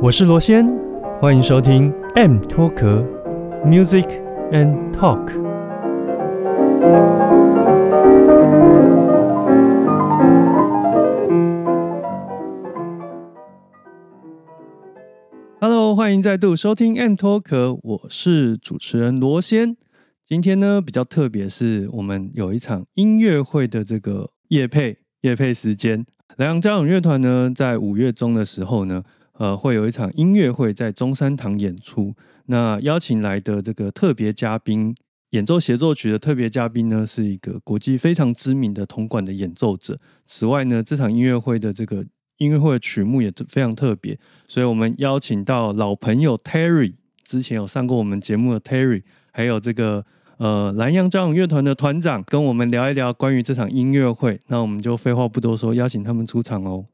[0.00, 0.64] 我是罗先，
[1.20, 3.04] 欢迎收听 M 脱壳
[3.66, 4.06] Music
[4.52, 5.26] and Talk。
[15.60, 19.76] Hello，欢迎再度收听 M 脱壳，我是主持人罗先。
[20.24, 26.06] 今天呢比较特别，是我们有一场音乐会的这个夜配夜配时间。
[26.36, 29.02] 莱昂交响乐团呢，在五月中的时候呢。
[29.38, 32.14] 呃，会有一场音乐会在中山堂演出。
[32.46, 34.94] 那邀请来的这个特别嘉宾，
[35.30, 39.98] 演奏协奏曲的特别嘉宾呢，是一个国际非常知名的铜管的演奏者。
[40.26, 42.04] 此外呢，这场音乐会的这个
[42.38, 46.94] 音乐会的曲目也非常特别，所以我们邀请到老朋友 Terry，
[47.24, 50.04] 之前有上过我们节目的 Terry，还有这个
[50.38, 54.40] 呃蓝洋交响乐团的团长，跟我们聊一聊关于这场音乐会。
[54.48, 56.86] 那我们就废话不多说，邀请他们出场哦。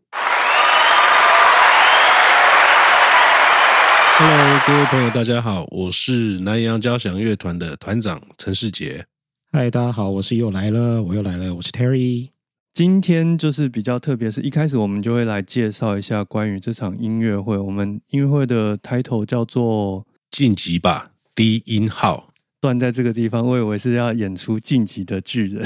[4.17, 9.05] Hello，各位朋友，大家好，我是南洋交响乐团的团长陈世杰。
[9.51, 12.29] 嗨，大家好，我是又来了，我又来了，我是 Terry。
[12.73, 17.59] 今天就是比较特别，是一开始我们就会来介绍一下关于这场音乐会。
[17.59, 22.31] 我们音乐会的 title 叫做《晋级吧低音号》，
[22.63, 25.65] 断在这个地方，我以为是要演出《晋级的巨人》。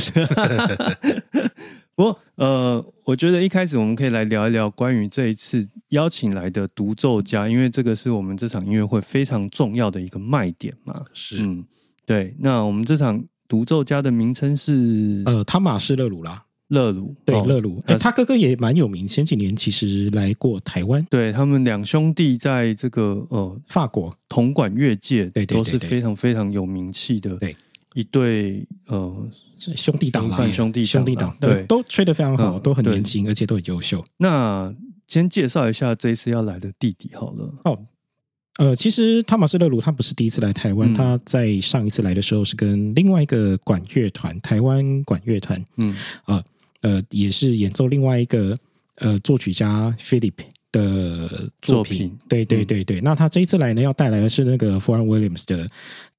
[1.99, 10.95] 不过，呃，我觉得一开始我们可以来聊一聊关于这一次邀请来的独奏家，因为这个是我们这场音乐会非常重要的一个卖点嘛。
[11.13, 11.65] 是，嗯，
[12.07, 12.33] 对。
[12.39, 17.83] 那我们这场独奏家的名称是呃，汤马斯勒鲁拉，勒鲁，对，勒鲁。
[17.87, 21.05] 哎，他哥哥也蛮有名，前几年其实来过台湾。
[21.11, 27.37] 对他们两兄弟在这个呃法国铜管乐界，对，都是非常非常有名气的。
[27.39, 27.57] 对。
[27.99, 29.29] 一对呃
[29.75, 34.05] 兄弟党，兄弟兄弟党，对，都吹得非常好，都很年轻，而且都很优秀。
[34.19, 34.73] 那
[35.09, 37.53] 先介绍一下这一次要来的弟弟好了。
[37.65, 37.77] 哦，
[38.59, 45.93] 呃，其实汤马斯勒鲁他不是第一次来台湾，他在上一次来的时候是跟另外一个管乐团，台湾管乐团，嗯
[46.23, 46.41] 啊
[46.83, 48.55] 呃，也是演奏另外一个
[48.99, 50.35] 呃作曲家 Philip。
[50.71, 55.67] 的作品，对对对对，那他这一次来呢，要带来的是那个 f o r e Williams 的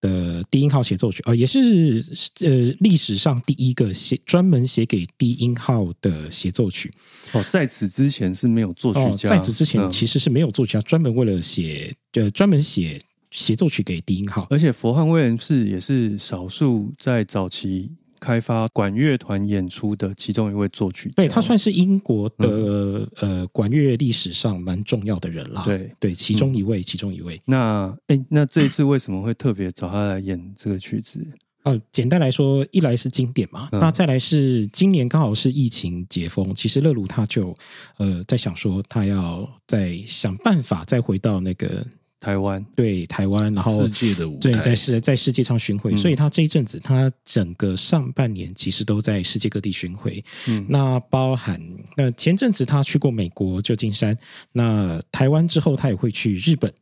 [0.01, 2.03] 的低音号协奏曲，呃，也是
[2.41, 6.91] 呃历史上第一个写专门写给低音号的协奏曲。
[7.33, 12.99] 哦，在此之前是没有作曲家，在此之前其实是没有作曲家专门为了写，呃，专门写
[13.29, 17.91] 协奏曲给低音号，而且佛汉威廉士也是少数在早期。
[18.19, 25.63] 开发管乐团演出的其中一位作曲，对他算是英国的呃管乐历史上蛮重要的人啦。
[25.65, 27.39] 对对，其中一位，其中一位。
[27.45, 31.25] 那哎，那这一次为什么会特别找他来演这个曲子？
[31.63, 37.53] 呃，简单来说，一来是经典嘛，那再来是今年刚好是疫情解封，其实乐鲁他就
[37.97, 41.85] 呃在想说，他要再想办法再回到那个。
[42.19, 50.21] 台湾对台湾，然后世界的舞对在世在世界上巡回，所以他这一阵子，他整个上半年其实都在世界各地巡回。
[50.47, 51.61] 嗯，那包含
[51.95, 54.17] 那前阵子他去过美国旧金山，
[54.51, 56.73] 那台湾之后他也会去日本。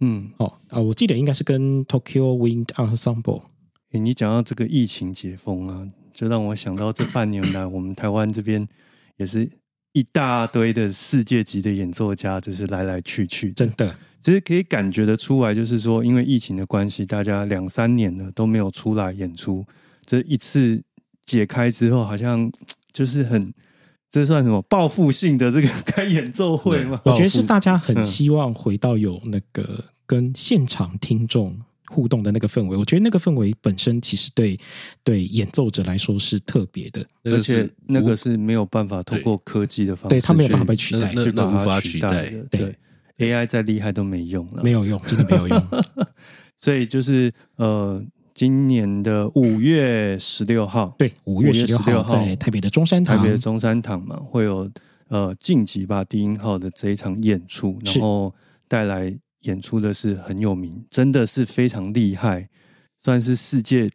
[0.00, 3.42] 嗯，哦啊，我记得应该是跟 Tokyo Wind Ensemble。
[3.90, 8.68] 你讲到这个疫情解封啊，就让我想到这半年来，我们台湾这边
[9.16, 9.50] 也是
[9.92, 13.92] 一大堆的世界级的演奏家，就是来来去去，真的。
[14.26, 19.64] 其实可以感觉得出来，就是说，因为疫情的关系，大家两三年了都没有出来演出。
[20.04, 20.82] 这一次
[21.24, 22.50] 解开之后，好像
[22.92, 23.54] 就是很，
[24.10, 27.00] 这算什么报复性的这个开演奏会吗？
[27.04, 31.56] 我觉得是大家很希望回到有那个跟现场听众
[31.86, 32.76] 互动的那个氛围。
[32.76, 34.56] 我觉得那个氛围本身其实对
[35.04, 42.76] 对演奏者来说是特别的，而且那个是没有办法通过科技的方式，对他没有办法被取代，那那无法取代的，对。
[43.18, 45.62] AI 再厉害都没用了，没有用，真的没有用。
[46.58, 48.04] 所以就是呃，
[48.34, 54.70] 今年的五月十六号，对，五月十六号在台北的中山堂，台北的中山堂嘛，会有
[55.08, 58.34] 呃晋级吧低音号的这一场演出，然后
[58.68, 62.48] 带来演出的是很有名，真的是非常厉害，
[62.96, 63.88] 算是世界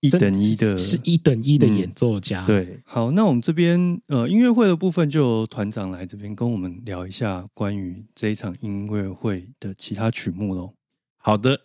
[0.00, 2.46] 一等一的，是一等一的演奏家。
[2.46, 10.72] 对，好，那我们这边呃音乐会的部分，就由团长来这边跟我们聊一下关于这一场音乐会的其他曲目喽。
[11.16, 11.60] 好的，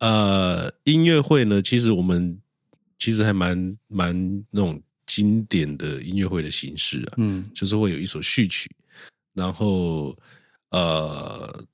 [0.00, 2.38] 呃，音乐会呢，其实我们
[2.98, 8.70] 其实还蛮蛮那种经典的音乐会的形式啊，嗯，就是会有一首序曲，
[9.34, 10.16] 然后
[10.70, 11.64] 呃。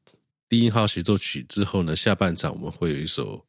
[0.47, 3.45] 低音号协奏曲之后呢，下半场我们会有一首，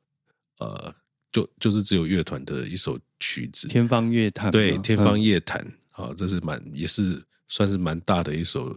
[0.58, 0.92] 呃，
[1.36, 4.48] 就就是只有乐团的一首曲子，《天方夜谭》。
[4.52, 5.60] 对，《天方夜谭》
[6.02, 8.74] 啊，这是蛮也是算是蛮大的一首，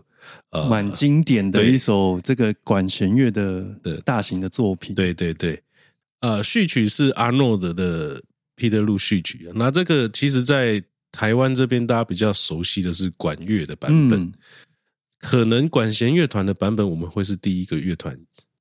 [0.51, 4.93] 呃，蛮经典的一首这个管弦乐的的大型的作品。
[4.93, 5.63] 对对对，
[6.19, 8.21] 呃，序曲是阿诺德的
[8.57, 9.49] 《彼得路序曲》。
[9.55, 10.83] 那这个其实，在
[11.13, 14.33] 台湾这边大家比较熟悉的是管乐的版本。
[15.21, 18.19] 可能管弦乐团的版本，我们会是第一个乐团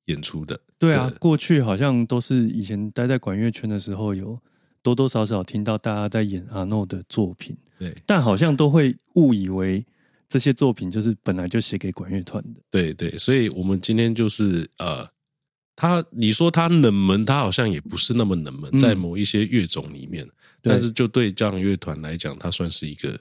[0.08, 0.60] 演出的。
[0.78, 4.38] 对啊，过去好像都是以前待在管乐圈的时候，有
[4.82, 7.56] 多多少少听到大家在演阿诺的作品。
[7.78, 9.82] 对，但好像都会误以为
[10.28, 12.60] 这些作品就是本来就写给管乐团的。
[12.70, 15.08] 对对，所以我们今天就是呃，
[15.74, 20.28] 他你说他冷门，他好像也不是那么冷门，在某一些乐种里面，
[20.60, 23.18] 但是就对这样乐团来讲，它算是一个。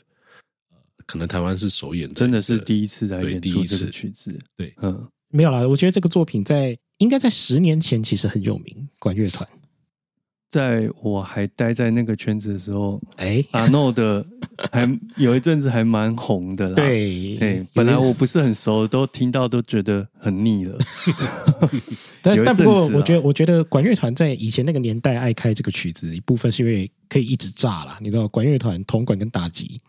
[1.06, 4.38] 可能台湾是首演，真的是第一次来演出这个曲子。
[4.58, 5.68] 对，嗯，没有啦。
[5.68, 9.48] 我觉得这个作品在应该在十年前其实很有名，管乐团。
[10.50, 14.26] 在我还待在那个圈子的时候，哎，阿诺的
[14.72, 16.76] 还有一阵子还蛮红的啦。
[16.76, 20.78] 对，哎，本来我不是很熟，都听到都觉得很腻了。
[22.24, 27.98] 但 但不过，我觉得我觉得管乐团在以前那个年代爱开这个曲子，一部分是因为可以一直炸啦。
[28.00, 29.82] 你知道，管乐团铜管跟打击。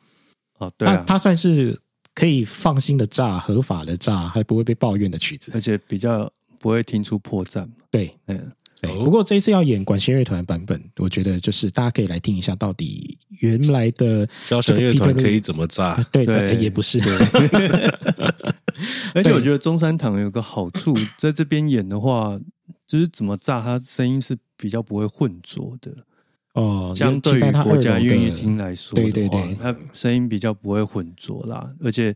[0.58, 1.80] 哦，对啊，它算是
[2.18, 6.28] 可以放心的炸，合法的炸，还不会被抱怨的曲子，而且比较
[6.58, 7.64] 不会听出破绽。
[7.92, 8.50] 对，嗯，
[8.80, 8.92] 对。
[9.04, 16.04] 不过这一次要演管弦乐团版本，我觉得就是大家可以来听一下，到底原来的交响乐团可以怎么炸？
[16.10, 16.98] 对对，也不是。
[19.14, 22.36] 而且我觉得中山堂有个好处，在这边演的话，
[22.84, 25.92] 就是怎么炸，它声音是比较不会混浊的。
[26.58, 31.72] 哦，相对于国家音乐厅来说，对对对，它声音比较不会混浊啦。
[31.80, 32.12] 而且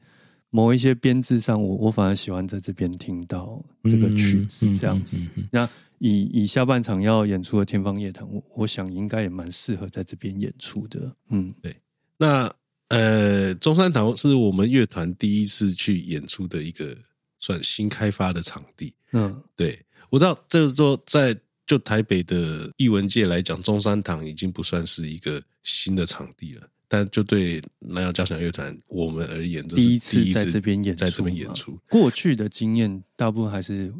[0.51, 5.17] 某一些编制上，我我反而喜欢在这边听到这个曲子这样子。
[5.53, 5.69] 那
[5.99, 11.15] 以以下半场要演出的《天方夜谭》，我我想应该也蛮适合在这边演出的。
[11.31, 11.77] 嗯，对。
[12.19, 12.53] 那
[12.89, 16.97] 呃，中山堂是我们乐团第一次去演出的一个
[17.39, 18.93] 算新开发的场地。
[19.13, 19.81] 嗯，对，
[20.11, 21.39] 我知道，就是说在。
[21.73, 26.69] 就台北的艺文界来讲，中山堂已经不算是一个新的场地了。
[26.87, 31.79] 但就对南洋交响乐团我们而言，第一次在这边演在这边演出。
[31.89, 33.91] 过去的经验大部分还是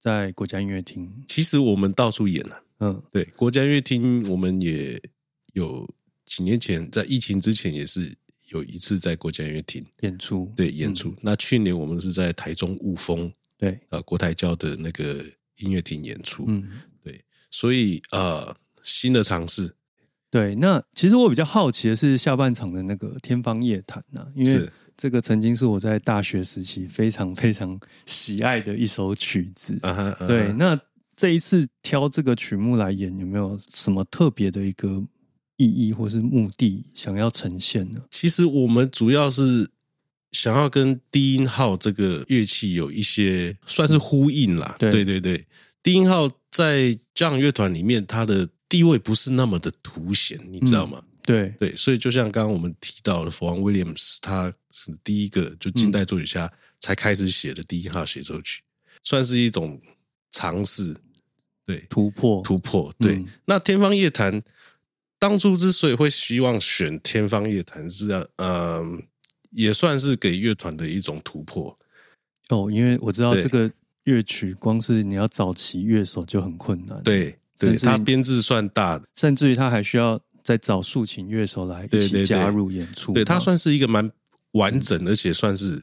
[0.00, 1.12] 在国家音乐厅。
[1.26, 5.02] 其实我们到处演了，嗯，对，国家音乐厅我们也
[5.54, 5.92] 有
[6.26, 8.16] 几年前在疫情之前也是
[8.50, 11.12] 有一次在国家音乐厅演出，对演出。
[11.20, 15.24] 那去年我们是在台中雾峰，对，呃，国台教的那个
[15.58, 16.64] 音乐厅演出，嗯。
[17.02, 19.74] 对所以呃，新的尝试，
[20.30, 20.54] 对。
[20.56, 29.78] 那其实我比较好奇的是下半场的那个《天方夜谭》呐，因为这个曾经是我在大学时期非常非常喜爱的一首曲子。
[30.26, 30.78] 对，那
[31.14, 35.02] 这一次挑这个曲目来演，有没有什么特别的一个
[35.56, 38.02] 意义或是目的想要呈现呢？
[38.10, 39.70] 其实我们主要是
[40.36, 44.76] 想要跟低音号这个乐器有一些算是呼应啦。
[44.78, 45.44] 对对对。
[45.82, 51.02] 低音号在交响乐团里面，它的地位不是那么的凸显，你知道吗？
[51.22, 58.62] 对对，所以就像刚刚我们提到的，弗朗威廉姆斯，他是第一个就近代作曲家才开始写的低音号协奏曲，
[59.02, 59.80] 算是一种
[60.30, 60.96] 尝试，
[61.64, 62.94] 对突破突破。
[62.98, 64.40] 对，那天方夜谭
[65.18, 69.02] 当初之所以会希望选天方夜谭，是要嗯，
[69.56, 71.76] 也算是给乐团的一种突破。
[72.50, 73.68] 哦，因为我知道这个。
[74.06, 84.08] 乐曲光是你要找齐乐手就很困难，对，对，他编制算大的，甚至于他还需要再找竖琴乐手来一起加入演出，对他算是一个蛮
[84.52, 85.82] 完整，而且算是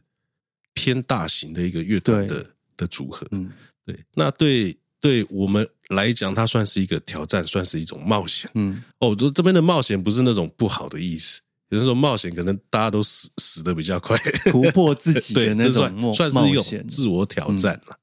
[0.74, 2.46] 偏大型的一个乐团的
[2.78, 3.52] 的组合，嗯，
[3.86, 11.42] 对，那对对我们来讲，它算是一个挑战，算是一种冒险，嗯，哦，这这边的冒险不是那种不好的意思，
[11.74, 14.16] 有人说冒险可能大家都死死的比较快，
[14.52, 17.98] 突破自己的 那种算是一种自我挑战了。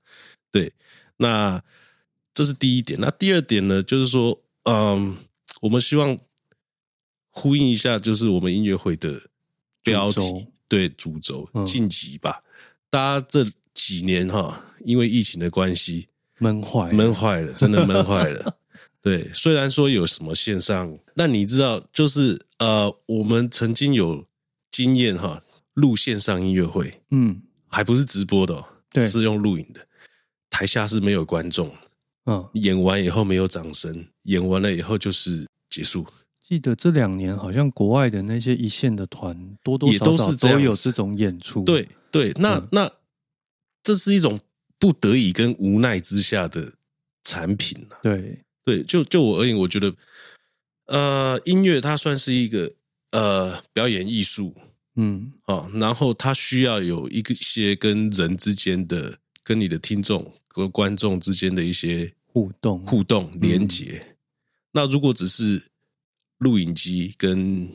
[0.50, 0.72] 对，
[1.16, 1.62] 那
[2.34, 2.98] 这是第一点。
[3.00, 5.16] 那第二点呢，就是说，嗯，
[5.60, 6.18] 我们希望
[7.30, 9.22] 呼应一下，就是我们音乐会的
[9.84, 10.20] 标题，
[10.66, 12.42] 对，主轴晋级吧。
[12.90, 16.08] 大家这几年哈，因为疫情的关系，
[16.38, 18.56] 闷坏，闷坏了，真的闷坏了。
[19.02, 24.26] 对，虽然说有什么线上，但你知道，就是呃，我们曾经有
[24.70, 25.42] 经验哈，
[25.74, 29.86] 录线上音乐会，嗯，还不是直播的，对，是用录影的，
[30.50, 31.74] 台下是没有观众，
[32.26, 36.06] 嗯，演完以后没有掌声，演完了以后就是结束。
[36.46, 41.62] 记得这两年好像国外的那些一线的团，多多少少都有这种演出。
[41.62, 42.90] 对对，那那
[43.82, 44.38] 这是一种
[44.76, 46.72] 不得已跟无奈之下的
[47.22, 47.96] 产品啊。
[48.02, 49.94] 对对，就就我而言，我觉得，
[50.86, 52.72] 呃，音乐它算是一个
[53.12, 54.54] 呃表演艺术，
[54.96, 64.16] 嗯，哦，然后它需要有一个些跟人之间的、跟你的听众和观众之间的一些互动、互动连接。
[64.72, 65.62] 那如果只是
[66.38, 67.68] 录影机跟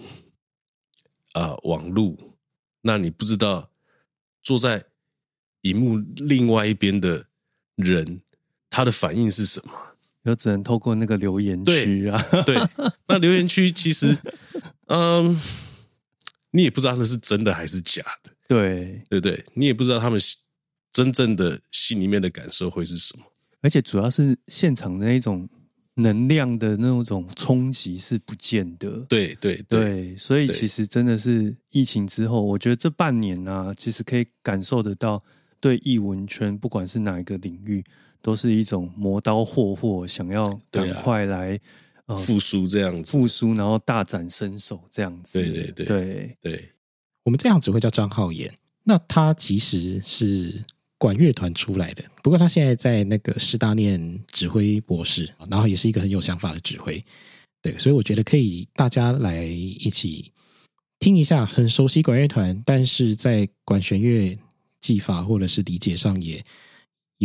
[1.34, 2.38] 啊网路，
[2.82, 3.70] 那你不知道
[4.44, 4.86] 坐在
[5.62, 7.26] 荧幕另外一边的
[7.76, 8.22] 人
[8.70, 9.74] 他的反应是什么？
[10.30, 12.56] 有只能透过那个留言区啊， 对，
[13.08, 14.18] 那留言区其实，
[14.88, 15.40] 嗯，
[16.52, 20.20] 你也不知道那是真的还是假的，对，对对，你也不知道他们
[20.92, 23.24] 真正的心里面的感受会是什么，
[23.62, 25.48] 而且主要是现场的那种。
[25.98, 35.24] 能量的那种冲击是不见得，对对对，所以其实真的是疫情之后，我觉得这半年啊，其实可以感受得到，
[35.62, 37.82] 对艺文圈不管是哪一个领域，
[38.26, 41.60] 都是一种磨刀霍霍，想要赶快来
[42.18, 45.40] 复苏这样子，复苏，然后大展身手这样子。
[45.40, 45.86] 对对对。
[45.86, 46.38] 对。
[46.42, 46.70] 对，
[47.24, 48.52] 我们这样只会叫张浩言，
[48.86, 50.64] 那他其实是。
[50.98, 57.04] 管乐团出来的，不过他现在在那个师大念指挥博士，然后也是一个很有想法的指挥，
[57.62, 60.32] 对，所以我觉得可以大家来一起
[60.98, 64.40] 听一下，很熟悉管乐团，但是在管弦乐
[64.80, 66.42] 技法或者是理解上也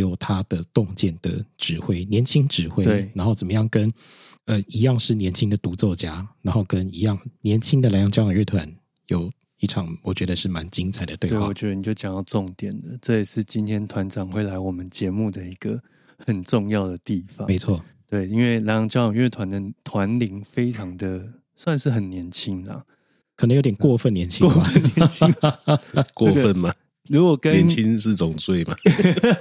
[0.01, 3.89] 有他的洞见的指挥，年轻指挥，然后怎么样跟
[4.47, 8.75] 呃一样是年轻的独奏家，然后跟一样年轻的南洋交响乐团
[9.07, 9.31] 有。
[9.63, 11.37] 一场我觉得是蛮精彩的对话。
[11.37, 15.79] 对，我觉得你就讲到重点了，这也是今天团长会来我们节目的一个
[16.25, 17.47] 很重要的地方。
[17.47, 22.83] 没错，对，因为南洋交响乐团的团龄非常的算是很年轻啊，
[23.37, 25.31] 可能有点过分年轻，过分年轻，
[26.15, 26.73] 过分吗？
[27.11, 28.75] 如果跟年轻是种罪嘛？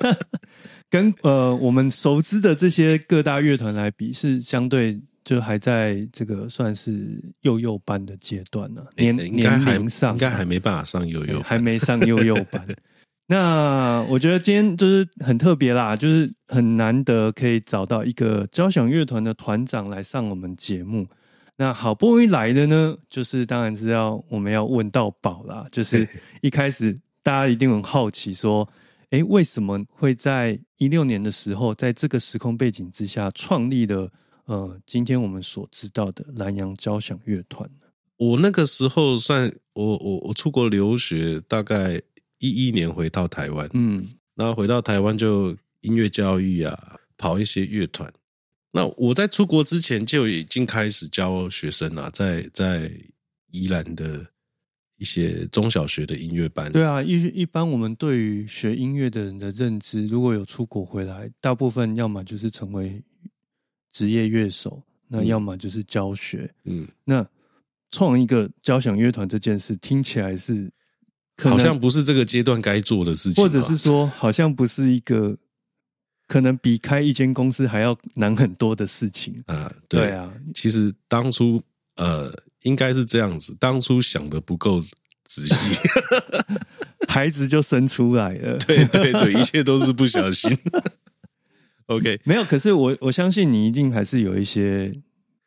[0.89, 4.99] 跟呃我们熟知的这些各大乐团来比，是相对。
[5.21, 12.65] 就还在这个算是幼幼班的阶段呢，年年龄上应该还没办法上幼幼，还没上幼幼班。
[13.27, 21.05] 那我觉得今天就是很特别啦，就是很难得可以找到一个交响乐团的团长来上我们节目。
[21.57, 25.67] 那好不容易来的呢，就是当然是要我们要问到宝啦。
[25.71, 26.07] 就是
[26.41, 26.97] 一开始
[27.29, 28.67] 大家一定很好奇，说，
[29.11, 34.11] 哎，为什么会在一六年的时候，在这个时空背景之下创立了？
[34.45, 37.85] 呃，今天我们所知道的南洋交响乐团呢？
[38.17, 42.01] 我那个时候算我我我出国留学，大概
[42.39, 48.11] 一一年回到台湾，嗯，然后回到台湾就音乐教育啊，跑一些乐团。
[48.71, 52.91] 那我在出国之前就已经开始教学生了，在在
[53.51, 54.25] 宜兰的
[54.99, 56.71] 一些中小学的音乐班。
[56.71, 63.01] 对啊，一一般我们对于学音乐的人的认知，如果有出国回来，大部分要么就是成为。
[63.91, 66.53] 职业乐手，那要么就是教学。
[66.65, 67.27] 嗯，那
[67.89, 70.71] 创一个交响乐团这件事听起来是
[71.41, 75.35] 好像不是这个阶段该做的事情，或者是说好像不是一个
[76.27, 79.73] 可能比开一间公司还要难很多的事情啊。
[79.87, 81.59] 对啊，其实当初
[81.95, 82.31] 呃
[82.63, 84.81] 应该是这样子，当初想的不够
[85.23, 85.55] 仔细，
[87.07, 88.57] 孩子就生出来了。
[88.59, 90.55] 对对对，一切都是不小心。
[91.87, 94.93] OK，没有，可是我我相信你一定还是有一些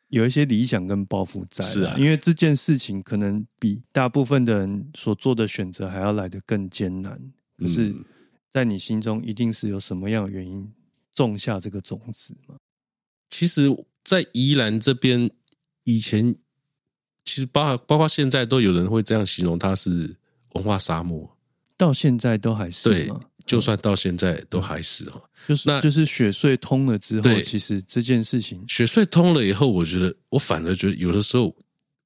[0.09, 7.19] 有一些理想跟抱负在，是啊，因为这件事情可能比大部分的人所做的选择还要来得更艰难。
[7.57, 7.95] 可是，
[8.51, 10.69] 在你心中一定是有什么样的原因
[11.13, 12.55] 种下这个种子吗？
[13.29, 13.69] 其实，
[14.03, 15.31] 在宜兰这边，
[15.85, 16.35] 以前
[17.23, 20.15] 其实包包括现在都有人会这样形容它是
[20.53, 21.29] 文化沙漠，
[21.77, 23.09] 到现在都还是对？
[23.45, 31.53] 就算到现在都还是哈，就是那就是雪隧通了之后，其实这件事情雪隧通了以后，我觉得我反而觉得有的时候，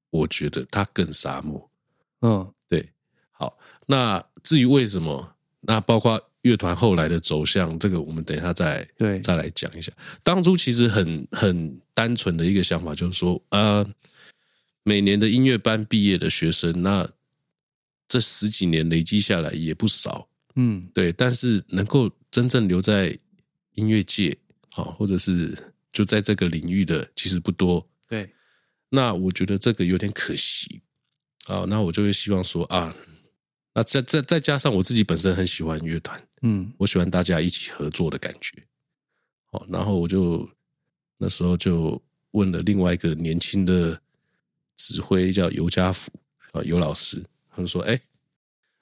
[0.09, 1.69] 我觉得它更沙漠。
[2.21, 2.89] 嗯，对。
[3.29, 3.55] 好，
[3.85, 5.31] 那至于为什么，
[5.61, 9.91] 那包括乐团后来的走向，这个我们等一下再对再来讲一下。
[10.23, 13.87] 当初其实很很单纯的一个想法，就是说，呃，
[14.87, 17.05] 每年的音乐班毕业的学生，那
[18.07, 20.29] 这十几年累积下来也不少。
[20.55, 23.19] 嗯，对，但是能够真正留在
[23.73, 24.37] 音乐界，
[24.69, 25.53] 好，或者是
[25.91, 27.85] 就在这个领域的其实不多。
[28.07, 28.29] 对，
[28.87, 30.81] 那我觉得这个有点可惜
[31.47, 31.65] 啊。
[31.67, 32.95] 那我就会希望说啊，
[33.73, 38.63] 那再再再加上我自己本身很喜欢乐团，嗯，我喜欢大家一起合作的感觉。
[39.51, 40.49] 好，然后我就
[41.17, 42.01] 那时候就
[42.31, 44.01] 问了另外一个年轻的
[44.77, 46.09] 指挥，叫尤家福
[46.53, 47.21] 啊，尤老师，
[47.53, 47.99] 他们说：“哎，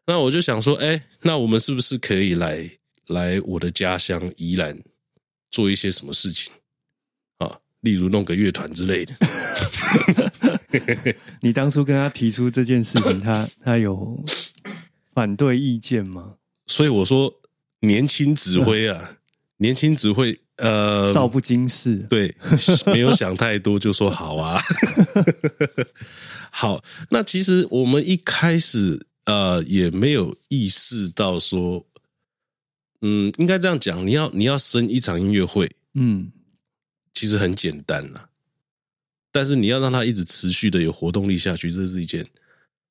[0.05, 2.69] 那我就想说，哎，那我们是不是可以来
[3.07, 4.77] 来我的家乡宜兰
[5.49, 6.53] 做一些什么事情
[7.39, 7.59] 啊？
[7.79, 9.15] 例如弄个乐团之类的。
[11.41, 14.23] ”你当初跟他提出这件事情，他 他有
[15.13, 16.35] 反对意见吗？
[16.67, 17.33] 所以我说，
[17.79, 19.17] 年轻指挥啊，
[19.57, 20.37] 年轻指挥。
[20.57, 22.33] 呃，少不经事，对，
[22.85, 24.61] 没有想太多就说好啊。
[26.49, 31.85] 好，那其实我们一开始呃也没有意识到说，
[33.01, 36.31] 嗯，应该这样讲，你要你要生一场音乐会，嗯，
[37.13, 38.29] 其实很简单啦，
[39.33, 42.25] 但是你要让它一直持续的有活动力下去，这是一件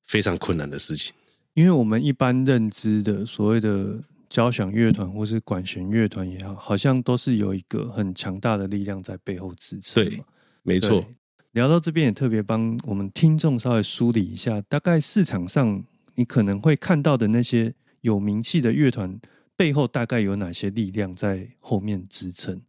[0.05, 1.11] 非常困难的事情，
[1.55, 3.97] 因为我们一般认知的所谓的。
[4.35, 10.03] 交响乐团或是管弦乐团也好，好像都是有一个很强大的力量在背后支撑。
[10.03, 10.21] 对，
[10.61, 11.05] 没错。
[11.53, 15.81] 聊到这边也特别帮我们听众稍微梳理一下，大概市场上
[16.15, 19.17] 你可能会看到的那些有名气的乐团
[19.55, 22.61] 背后大概有哪些力量在后面支撑。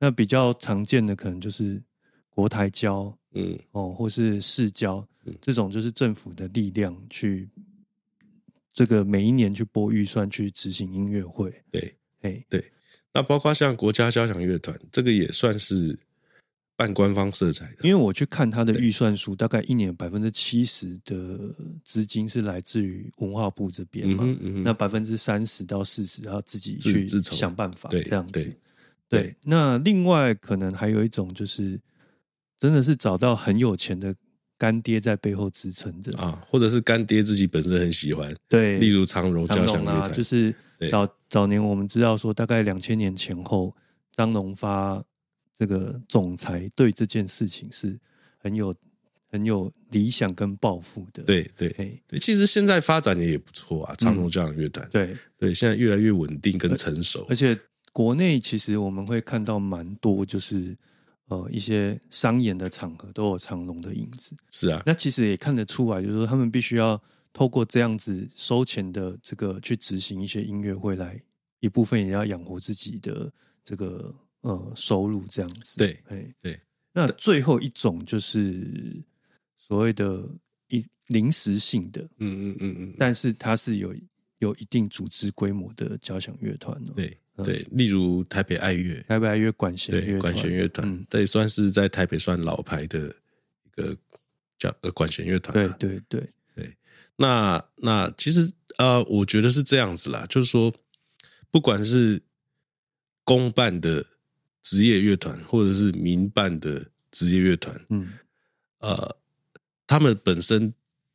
[0.00, 1.80] 那比较常见的可能就是
[2.28, 5.06] 国台交，嗯，哦，或是市交，
[5.40, 7.48] 这种就是政府的力量去。
[8.74, 12.72] 这个每一年去拨预算去执行音乐会，对，哎，对，
[13.12, 15.96] 那包括像国家交响乐团，这个也算是
[16.76, 17.76] 半官方色彩的。
[17.82, 21.54] 因为我去看他的预算书，大概一年百分之七十的
[21.84, 24.24] 资金是来自于文化部这边嘛，
[24.64, 28.52] 那百分之三十到四十要自己去想办法，这样子。
[29.08, 31.80] 对，那另外可能还有一种就是，
[32.58, 34.12] 真的是找到很有钱的。
[34.56, 40.54] 干爹在背后支撑着啊，或者是干爹自己本身很喜欢，对，例如长荣交响乐团，就是
[40.88, 43.74] 早早年我们知道说，大概两千年前后，
[44.12, 45.02] 张荣发
[45.56, 47.98] 这个总裁对这件事情是
[48.38, 48.74] 很有
[49.30, 51.68] 很有理想跟抱负的，对对
[52.06, 57.58] 对，其实现在发展的也不错啊，长荣交响乐团，对对，现在越来越稳定跟成熟，而且
[57.92, 60.76] 国内其实我们会看到蛮多就是。
[61.28, 64.82] 呃，一些商演的场合都有长龙的影子，是啊。
[64.84, 71.18] 那其实也看得出来，就是说他们必须要透过这样子收钱的这个去执行一些音乐会，来
[71.60, 73.32] 一部分也要养活自己的
[73.64, 75.78] 这个呃收入，这样子。
[75.78, 76.60] 对，哎，对。
[76.92, 79.02] 那最后一种就是
[79.56, 80.28] 所谓的
[80.68, 83.94] 一临时性的，嗯嗯嗯嗯，但是它是有
[84.40, 86.92] 有一定组织规模的交响乐团哦。
[86.94, 87.18] 对。
[87.42, 93.96] 对，例如台北爱乐，台北爱乐管弦乐管弦乐团，这也算是在台北算老牌的一个
[94.56, 95.52] 叫呃管弦乐团。
[95.52, 96.28] 对对对。
[96.54, 96.72] 对，
[97.16, 100.72] 那那其实呃，我觉得是这样子啦，就是说，
[101.50, 102.22] 不管是
[103.24, 104.06] 公办的
[104.62, 108.12] 职业乐团，或者是民办的职业乐团，嗯，
[108.78, 109.16] 呃，
[109.88, 110.72] 他们本身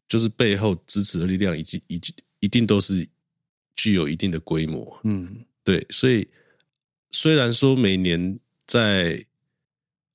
[0.09, 3.07] 就是背后支持的力量，以及以及一定都是
[3.77, 5.45] 具有一定的规模，嗯。
[5.69, 6.27] 对，所以
[7.11, 9.23] 虽然说每年在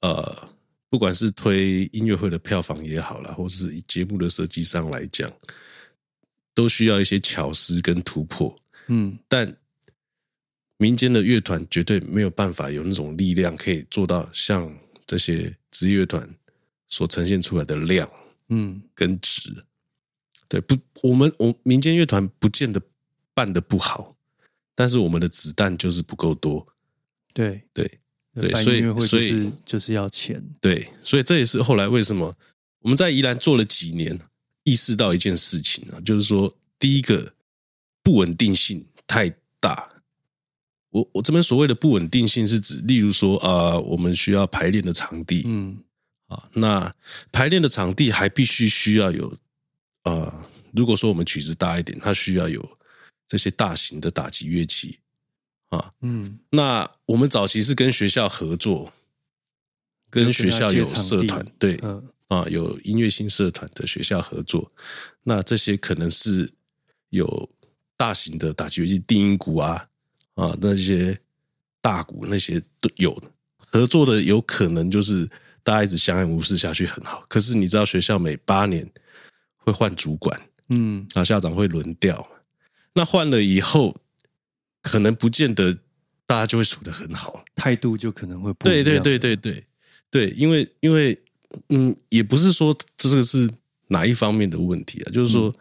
[0.00, 0.48] 呃，
[0.90, 5.32] 不管是推音乐会的票房也好啦，或者是以节目的设计上来讲，
[6.54, 8.52] 都需要一些巧思跟突破。
[8.88, 9.56] 嗯，但
[10.76, 16.28] 民间的乐团绝对没有办法有那种力量，可以做到像这些职业乐团
[16.88, 18.10] 所呈现出来的量，
[18.48, 19.64] 嗯，跟值。
[20.48, 22.82] 对，不，我们我民间乐团不见得
[23.34, 24.10] 办的不好。
[24.74, 26.66] 但是我们的子弹就是不够多，
[27.32, 28.00] 对对
[28.34, 32.34] 对，所以所以就是要钱，对，所以这也是后来为什么
[32.80, 34.18] 我们在宜兰做了几年，
[34.64, 37.32] 意识到一件事情啊，就是说第一个
[38.02, 39.88] 不稳定性太大。
[40.90, 45.76] 我我这边所谓的不稳定性是指，例如说啊，我们需要排练的场地，嗯
[46.26, 46.92] 啊，那
[47.30, 49.32] 排练的场地还必须需要有
[50.02, 52.78] 啊，如果说我们曲子大一点，它需要有。
[53.26, 54.98] 这些大型的打击乐器。
[55.70, 58.92] 啊，嗯，那我们早期是跟学校合作，
[60.10, 62.08] 跟学校有社团，对，嗯。
[62.28, 64.72] 啊，有音乐性社团的学校合作，
[65.22, 66.50] 那这些可能是
[67.10, 67.48] 有
[67.98, 69.86] 大型的打击乐器，定音鼓啊
[70.34, 71.16] 啊，那些
[71.82, 73.22] 大鼓那些都有
[73.58, 75.28] 合作的，有可能就是
[75.62, 77.24] 大家一直相安无事下去很好。
[77.28, 78.90] 可是你知道，学校每八年
[79.58, 82.26] 会换主管，嗯，啊，校长会轮调。
[82.94, 83.96] 那换了以后，
[84.82, 85.76] 可能不见得
[86.26, 89.64] 大家就会处的很好，态度就可能会不对对对对对
[90.10, 91.20] 对，因为因为
[91.68, 93.50] 嗯，也不是说这个是
[93.88, 95.54] 哪一方面的问题啊，就是说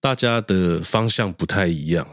[0.00, 2.06] 大家的方向不太一样。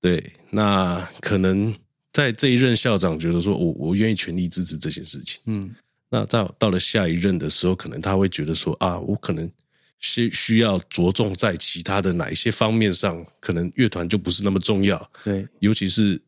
[0.00, 1.74] 对，那可能
[2.12, 5.74] 在这一任校长觉得说我我愿意全力支持这件事情，嗯，
[6.10, 9.50] 那到到了下一任的时候，可能他会觉得说啊，我可能
[10.00, 16.20] 需需要着重在其他的哪一些方面上，可能乐团就不是那么重要，对，尤其是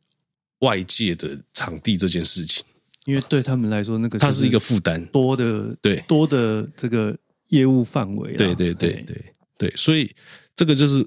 [0.60, 2.64] 外界的场地这件事情，
[3.04, 7.16] 因为对他们来说，那个它是一个负担多的，对多的这个
[7.48, 9.24] 业务范围，对对对对
[9.56, 10.14] 对，所以
[10.56, 11.06] 这个就是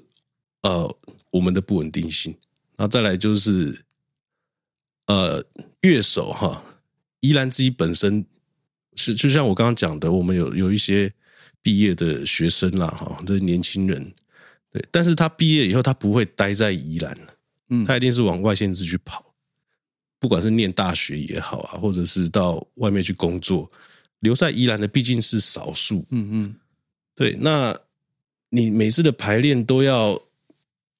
[0.62, 0.98] 呃
[1.30, 2.34] 我们的不稳定性。
[2.74, 3.84] 然后再来就是，
[5.06, 5.44] 呃，
[5.82, 6.60] 乐手哈，
[7.20, 8.24] 依然自己本身
[8.96, 11.12] 是就像我刚刚讲的，我们有有一些
[11.62, 14.12] 毕业的学生啦，哈，这是年轻人，
[14.70, 17.16] 对，但是他毕业以后，他不会待在宜兰，
[17.70, 19.24] 嗯，他一定是往外县市去跑，
[20.18, 23.70] 不管是念大学也好啊，或者是到外面去工作，
[24.20, 26.54] 留在宜兰的毕竟是少数，嗯嗯，
[27.14, 27.74] 对，那
[28.50, 30.20] 你每次的排练都要。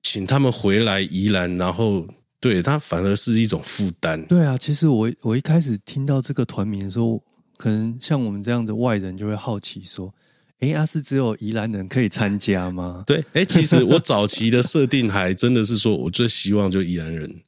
[0.04, 2.04] 请他们回来宜兰，然后
[2.40, 4.20] 对他反而是一种负担。
[4.26, 7.22] 对啊，其实我我一开始听到这个团名的时候，
[7.56, 10.12] 可能像我们这样的外人就会好奇说
[10.62, 17.42] ：“哎，阿是只有宜兰人可以参加吗？” 对，哎，其实我早期的设定还真的是说，我最希望就宜兰人。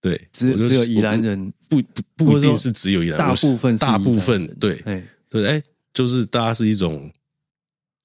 [0.00, 4.84] 对，只只有宜兰人，不不不一定是只有宜兰，大部分大部分对，
[5.30, 5.62] 对，哎，
[5.94, 7.10] 就是大家是一种。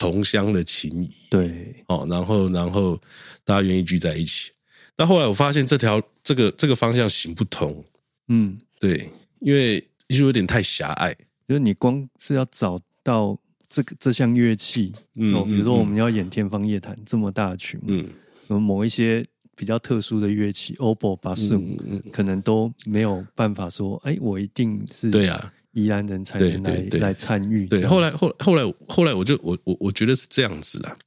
[0.02, 2.98] 同乡的情谊，对，哦，然后，然后
[3.44, 4.50] 大家愿意聚在一起。
[4.96, 7.84] 但后来我发现这条这个这个方向行不通，
[8.30, 9.10] 嗯，对，
[9.42, 11.13] 因为就有点太狭隘。
[11.50, 13.38] 就是你光是要找到
[13.70, 14.92] 这个这项乐器，
[15.34, 18.04] 哦，比如说我们要演《天方夜谭》这么大的曲目，
[18.50, 25.54] 嗯，某一些比较特殊的乐器，oboe、巴斯，嗯，可能都没有办法说，哎，我一定是对呀。
[25.74, 27.68] 宜兰人才能来来参与。
[27.68, 30.98] 对，后来后后来后来，我就我我我觉得是这样子啦，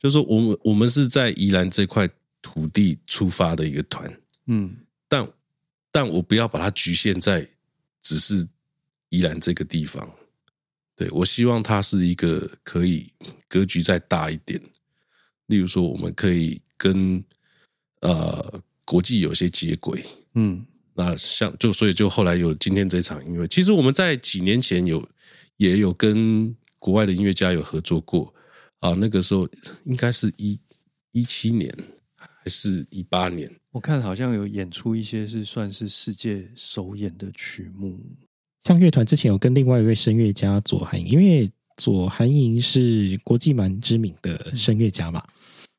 [0.00, 2.08] 就是说，我们我们是在宜兰这块
[2.40, 4.10] 土地出发的一个团，
[4.46, 4.74] 嗯，
[5.06, 5.28] 但
[5.92, 7.46] 但我不要把它局限在
[8.00, 8.48] 只是
[9.10, 10.10] 宜兰这个地方，
[11.00, 13.10] 对我希望它是一个可以
[13.48, 14.60] 格局再大一点，
[15.46, 17.24] 例如说，我们可以跟
[18.02, 20.62] 呃国际有些接轨，嗯。
[20.92, 25.08] 那像就所以就后来有今天这场音乐，其实我们在几年前有
[25.56, 28.34] 也有跟国外的音乐家有合作过。
[28.80, 29.48] 啊，那个时候
[29.84, 30.60] 应该是一
[31.12, 31.74] 一七年
[32.14, 37.98] 还是一八年，我看好像有演出一些是算是世界首演的曲目，
[38.62, 45.22] 像乐团之前有跟另外一位声乐家左韩，因为左韩莹是国际蛮知名的声乐家嘛，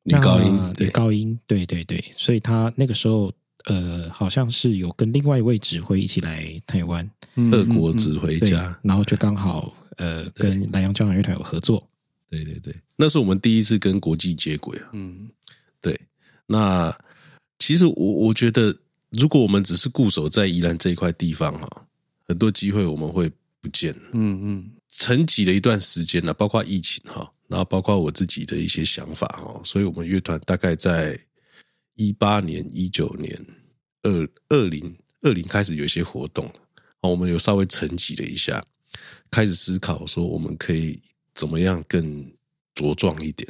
[0.03, 3.31] 女高音女高音对对对，所以他那个时候。
[3.65, 7.07] 呃，好像是有跟另外一位指挥一起来台湾，
[7.51, 11.87] 俄国指挥家，然后就刚好呃跟南洋交响乐团有合作。
[12.27, 14.89] 对对对，那是我们第一次跟国际接轨啊。
[14.93, 15.29] 嗯，
[15.79, 15.95] 对。
[16.47, 16.91] 那
[17.59, 18.75] 其实我我觉得，
[19.11, 21.69] 如果我们只是固守在宜兰这一块地方哈，
[22.31, 23.93] 很多机会我们会不见。
[24.13, 31.19] 嗯嗯，沉寂了一段时间了，包括疫情哈，然后包括我自己的一些想法哈，所以我们乐团大概在。
[31.95, 33.45] 一八年、一九年、
[34.01, 36.51] 二二零二零开始有一些活动
[37.01, 38.63] 我们有稍微沉寂了一下，
[39.29, 40.99] 开始思考说我们可以
[41.35, 42.25] 怎么样更
[42.73, 43.47] 茁壮一点。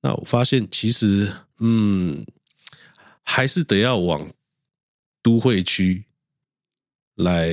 [0.00, 2.24] 那我发现其实，嗯，
[3.24, 4.30] 还是得要往
[5.20, 6.04] 都会区
[7.16, 7.50] 来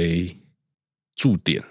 [1.15, 1.61] 驻点，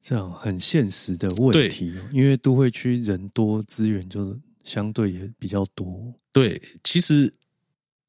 [0.00, 1.94] 这样很现实的问题。
[2.12, 6.14] 因为都会区人多，资源就相对也比较多。
[6.32, 7.34] 对，其实。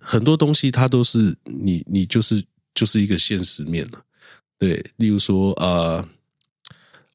[0.01, 2.41] 很多东西它都是你你就是
[2.73, 4.01] 就是一个现实面了，
[4.57, 6.09] 对，例如说啊，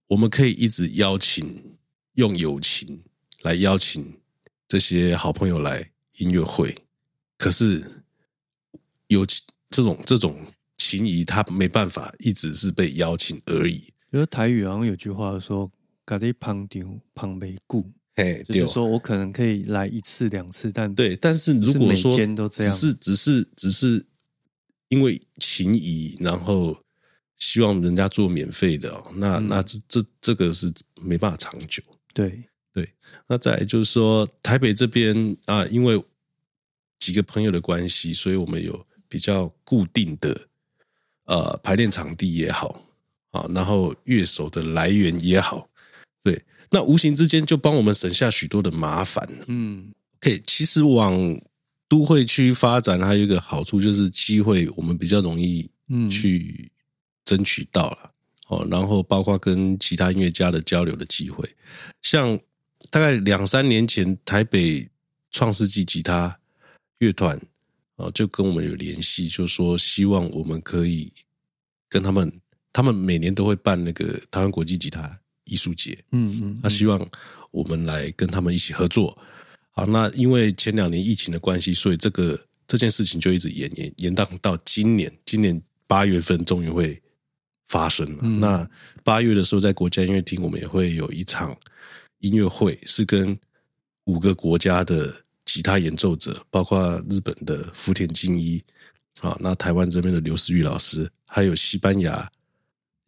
[0.06, 1.64] 我们可以一直邀请
[2.12, 3.02] 用友情
[3.40, 4.14] 来邀请
[4.68, 6.76] 这些好朋友来音乐会，
[7.38, 7.82] 可是
[9.06, 9.24] 有
[9.70, 10.38] 这种这种
[10.84, 13.92] 情谊，他没办法一直是被邀请而已。
[14.10, 15.70] 因为台语好像有句话说
[16.04, 17.90] “咖喱旁丢旁没顾”。
[18.16, 24.04] 嘿，就是说我可能可以来一次两次，但对，但是如果说每天都这样是只是只是
[24.88, 26.76] 因为情谊，然后
[27.38, 31.82] 希望人家做免费的，那那这这这个是没办法长久。
[32.12, 32.88] 对对，
[33.26, 36.00] 那再就是说台北这边啊，因为
[37.00, 40.48] 几个朋友的关系，所以我们有比较固定的
[41.24, 42.80] 呃排练场地也好
[43.30, 45.68] 啊，然后乐手的来源也好，
[46.22, 46.42] 对。
[46.70, 49.28] 那无形之间就帮我们省下许多的麻烦。
[49.46, 51.14] 嗯，OK，其实往
[51.88, 56.68] 都会区发展还有一个好处就是机会，我们比较容易嗯去
[57.24, 58.10] 争取到了
[58.48, 58.66] 哦。
[58.68, 61.48] 然后包括跟其他音乐家的交流的机会，
[62.02, 62.36] 像
[62.90, 64.88] 大概两三年前，台北
[65.30, 66.36] 创世纪吉他
[66.98, 67.40] 乐团
[67.96, 71.12] 哦就跟我们有联系，就说希望我们可以
[71.88, 72.30] 跟他们，
[72.72, 77.06] 他们每年都会办那个台湾国际吉他艺术节，嗯嗯，他希望
[77.50, 79.16] 我们来跟他们一起合作。
[79.70, 87.00] 好，那因为前两年疫情的关系，所以这个这件事情就一直延延延到到今年，今年八月份终于会
[87.68, 88.24] 发生了。
[88.24, 88.68] 那
[89.02, 91.56] 八月的时候，在国家音乐厅，我们也会有一场
[92.18, 93.38] 音乐会，是跟
[94.04, 98.62] 五个国家的吉他演奏者，包括日本的福田敬一，
[99.20, 102.30] 啊，那台湾这边的刘思玉老师，还有西班牙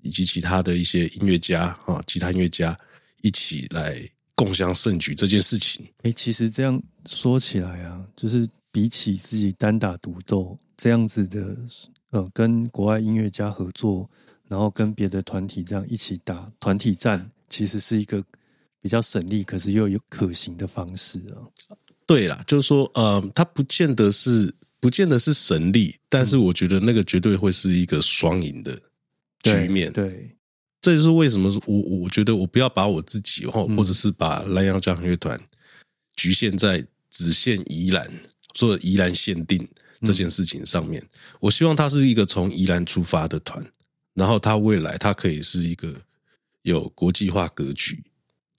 [0.03, 2.79] 以及其他的一些音乐家啊，吉他音乐家
[3.23, 4.09] 一起来。
[4.39, 11.57] 共享盛举这件事情，哎，其实这样说起来啊，就是比起自己单打独斗这样子的，
[12.11, 14.07] 呃，跟国外音乐家合作，
[14.47, 18.23] 然后跟别的团体这样一起打团体战，其实是一个
[18.79, 21.41] 比较省力，可是又有可行的方式啊。
[22.07, 28.79] 对啦，就是说，呃，它不见得是不见得是神力，但是我觉得那个绝对会是一个双赢的
[29.43, 29.93] 局面。
[29.93, 30.33] 对。
[30.83, 35.41] 这就是为什么我我觉得我不要把我自己或或者是把蓝洋交响乐团
[36.15, 38.09] 局限在只限宜兰
[38.55, 39.67] 做宜兰限定
[40.03, 41.05] 这件事情上面。
[41.41, 43.65] 我希望它是一个从宜兰出发的团，
[44.15, 45.93] 然后它未来它可以是一个
[46.63, 48.01] 有国际化格局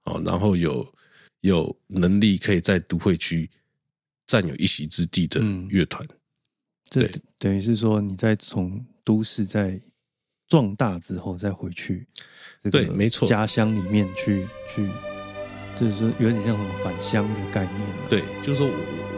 [0.04, 0.86] 哦，然后有
[1.48, 3.50] 有能力可以在都会区
[4.28, 6.08] 占有一席之地的乐团。
[6.90, 9.82] 这等于是说，你在从都市在。
[10.50, 12.08] 壮大之后再回去，
[12.72, 14.90] 对，没错，家乡里面去去，
[15.76, 19.17] 就是说有点像什么返乡的概念，对，就是说我。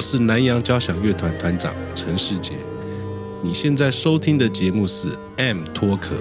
[0.00, 2.54] 我是南洋交响乐团团长陈世杰。
[3.42, 6.16] 你现在收听的节目是 M 脱壳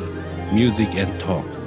[0.53, 1.58] Music and Talk。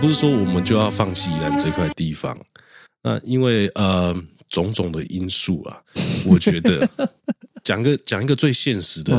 [0.00, 2.34] 不是说我们就要放弃宜兰这块地方，
[3.02, 4.16] 那因为呃
[4.48, 5.82] 种种的因素啊，
[6.24, 6.88] 我觉得
[7.62, 9.12] 讲个讲一个最现实的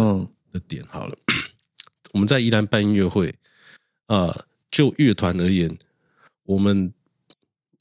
[0.52, 1.16] 的点好了。
[2.14, 3.32] 我们在宜兰办音乐会，
[4.08, 5.78] 呃，就乐团而言，
[6.46, 6.92] 我们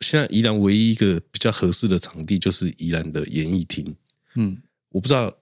[0.00, 3.96] 现在宜兰唯一一个比较合适的场地就是宜兰的演艺厅。
[4.34, 4.60] 嗯，
[4.90, 5.34] 我不知道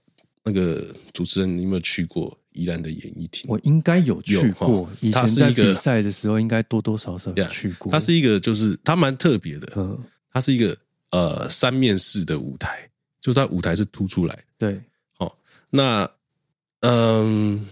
[0.44, 2.38] 那个主持人你有没有去过？
[2.58, 4.90] 宜兰的演艺厅，我应该有去过。
[5.00, 7.92] 以前在比赛的时候，应该多多少少去过。
[7.92, 9.72] 它是一个，就是它蛮特别的。
[9.76, 9.96] 嗯，
[10.32, 10.76] 它是一个
[11.10, 12.90] 呃三面式的舞台，
[13.20, 14.44] 就是它舞台是凸出来。
[14.58, 14.80] 对，
[15.18, 15.32] 哦，
[15.70, 16.10] 那
[16.80, 17.66] 嗯，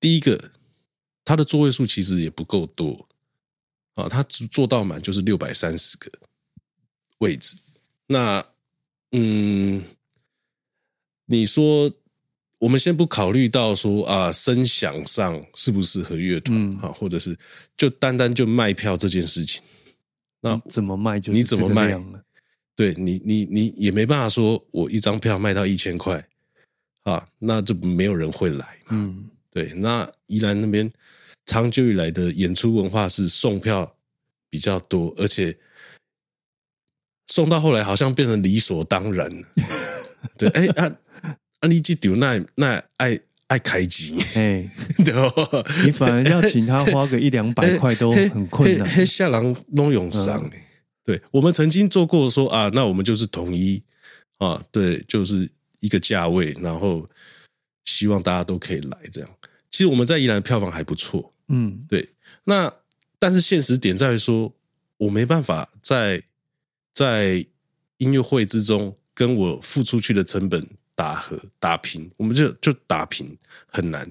[0.00, 0.50] 第一个，
[1.24, 3.06] 它的座位数其实也不够多
[3.94, 6.10] 啊，它做到满就是六百三十个
[7.18, 7.54] 位置。
[8.06, 8.42] 那
[9.12, 9.82] 嗯，
[11.26, 11.92] 你说？
[12.64, 17.36] 我们先不考虑到说啊，声响上适不适合乐团啊，或者是
[17.76, 19.62] 就单单就卖票这件事情，
[20.40, 21.94] 那怎么卖就你怎么卖？
[22.74, 26.26] 对你，你你也没办法说我一张票卖到一千块
[27.02, 28.92] 啊，那就没有人会来嘛。
[28.92, 29.74] 嗯，对。
[29.74, 30.90] 那宜兰那边
[31.44, 33.94] 长久以来的演出文化是送票
[34.48, 35.54] 比较多，而且
[37.26, 39.30] 送到后来好像变成理所当然。
[40.38, 40.96] 对，哎啊
[41.64, 41.66] 啊！
[41.66, 44.68] 你记丢那那爱爱开机，哎，
[45.84, 48.88] 你反而要请他花个一两百块都很困难。
[48.88, 50.50] 黑下郎弄永上，
[51.04, 53.82] 对我们曾经做过说啊，那我们就是统一
[54.38, 55.50] 啊，对，就是
[55.80, 57.08] 一个价位，然后
[57.84, 59.30] 希望大家都可以来这样。
[59.70, 62.10] 其实我们在宜兰票房还不错，嗯，对。
[62.44, 62.72] 那
[63.18, 64.54] 但是现实点在于说，
[64.98, 66.22] 我没办法在
[66.92, 67.46] 在
[67.96, 68.94] 音乐会之中。
[69.16, 74.10] 跟我付出去的成本打和打平，我们就就打平很难，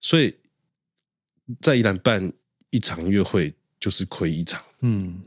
[0.00, 0.34] 所以
[1.60, 2.32] 在宜兰办
[2.70, 4.62] 一场音乐会就是亏一场。
[4.80, 5.20] 嗯，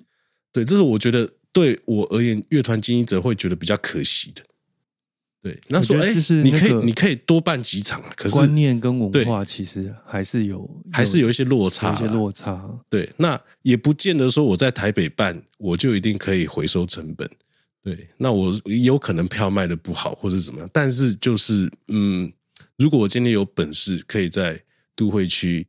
[0.51, 4.43] 对，这是我觉得对我而言，乐团经营者会觉得比较可惜的。
[5.43, 12.69] 对，那说哎，你可以你可以多办几场，可是观念跟文化其实还是有还是有一些落差，一些落差。
[12.89, 17.27] 对，那也不见得说我在台北办，我就一定可以回收成本。
[17.83, 22.31] 对，那我有可能票卖的不好或者怎么样，但是就是嗯，
[22.77, 24.63] 如果我今天有本事可以在
[24.95, 25.65] 都会区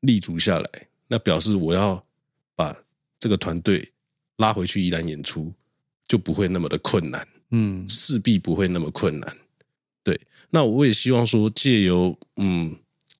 [0.00, 2.02] 立足下来，那表示我要
[2.56, 2.74] 把
[3.18, 3.92] 这个团队
[4.38, 5.52] 拉回去宜兰演出，
[6.08, 9.36] 就不会那么的困难，嗯，势必不会那么困难。
[10.02, 12.74] 对，那我也希望说，借由嗯，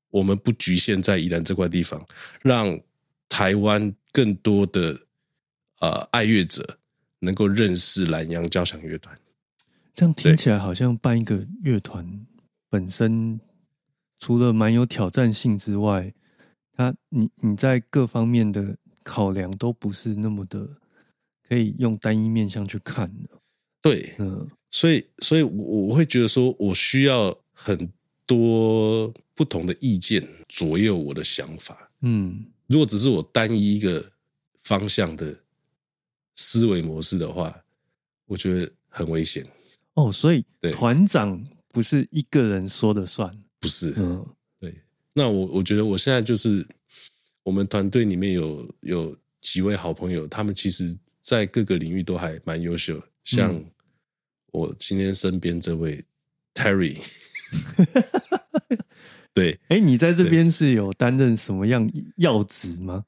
[0.08, 2.02] 我们不局限在宜兰这块地方，
[2.40, 2.80] 让
[3.28, 4.98] 台湾更多的
[5.80, 6.78] 呃爱乐者。
[7.24, 9.18] 能够认识南洋交响乐团，
[9.94, 12.26] 这样听起来好像办一个乐团
[12.68, 13.40] 本身
[14.18, 16.12] 除了蛮有挑战性之外，
[16.76, 20.68] 它你你在各方面的考量都不是那么的
[21.48, 23.30] 可以用单一面向去看的。
[23.80, 27.90] 对，嗯，所以所以我我会觉得说我需要很
[28.26, 31.90] 多不同的意见左右我的想法。
[32.00, 34.12] 嗯，如果只是我单一一个
[34.62, 35.43] 方向的。
[36.34, 37.54] 思维模式的话，
[38.26, 39.46] 我觉得很危险
[39.94, 40.10] 哦。
[40.10, 43.92] 所以团长不是一个人说的算，不是。
[43.96, 44.26] 嗯，
[44.60, 44.74] 对。
[45.12, 46.66] 那我我觉得我现在就是
[47.42, 53.02] 我们团队里面有有几位好朋友，他们其实在各个领域都还蛮优秀。
[53.24, 53.62] 像
[54.52, 56.04] 我今天身边这位
[56.54, 56.98] Terry，
[59.32, 63.04] 对，哎，你在这边是有担任什么样要职吗？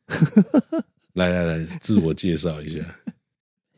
[1.15, 2.83] 来来来，自我介绍一下。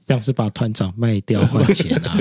[0.08, 2.18] 像是把团长卖掉换钱啊！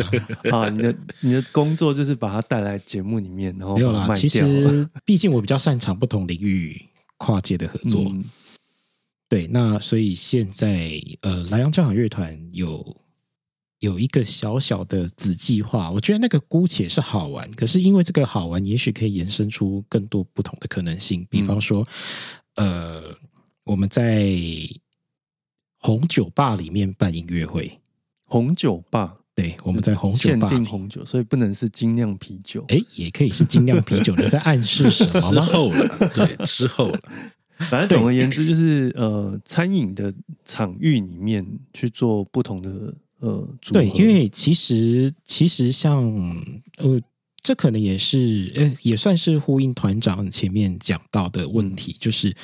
[0.52, 4.14] 啊，你的你的工作就是把他带来节目里面，然后没有啦。
[4.14, 6.80] 其实，毕竟我比较擅长不同领域
[7.16, 8.12] 跨界的合作。
[9.30, 12.98] 对，那所以现在呃，莱阳交响乐团有
[13.80, 21.26] 有一个小小的子计划，我觉得那个姑且是好玩，可是因为这个好玩，也许可以延伸出更多不同的可能性。
[21.30, 21.86] 比方说，
[22.56, 23.16] 呃，
[23.64, 24.30] 我们在。
[25.88, 27.80] 红酒吧里面办音乐会，
[28.26, 32.66] 红酒吧，对，我们在红酒吧限定红酒，所以不能是精酿啤酒。
[32.68, 34.14] 哎，也可以是精酿啤酒。
[34.18, 35.32] 你在暗示什么？
[35.32, 37.00] 之后了，对，之后了。
[37.72, 46.04] 反正总而言之，就是呃，餐饮的场域里面去做不同的呃，对，因为其实其实像
[46.80, 47.00] 呃，
[47.48, 52.36] 这可能也是呃，也算是呼应团长前面讲到的问题，就是。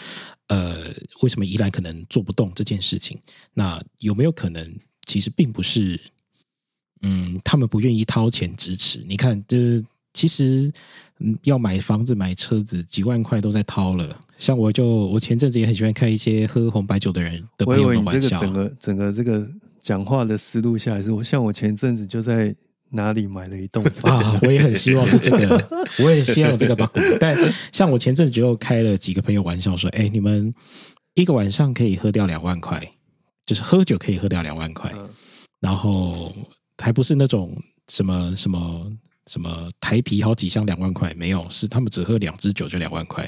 [0.48, 3.18] 呃，为什么宜兰可能做不动这件事情？
[3.54, 4.76] 那有没有可能，
[5.08, 6.00] 其实并不是，
[7.02, 9.04] 嗯，他们不愿意掏钱支持？
[9.08, 9.82] 你看，这
[10.14, 10.72] 其实，
[11.20, 14.20] 嗯，要买房子、买车子，几万块都在掏了。
[14.38, 18.38] 像我就，我前阵子也很喜欢看一些喝红白酒的人的朋友的玩笑。
[18.38, 22.54] 整个整个这个讲话的思路下来，是我像我前阵子就在。
[22.94, 24.40] 哪里买了一栋房啊？
[24.44, 26.88] 我也很希望是这个，我也希望有这个吧。
[27.20, 27.36] 但
[27.72, 30.54] 像我前阵子就开了几个朋友玩笑说：“哎，你们
[31.16, 32.88] 一个晚上可以喝掉两万块，
[33.48, 34.94] 就是喝酒可以喝掉两万块，
[35.60, 36.32] 然后
[36.78, 38.92] 还不是那种什么什么
[39.26, 43.28] 什么台啤好几箱两万块，没有，是他们只喝两支酒就两万块，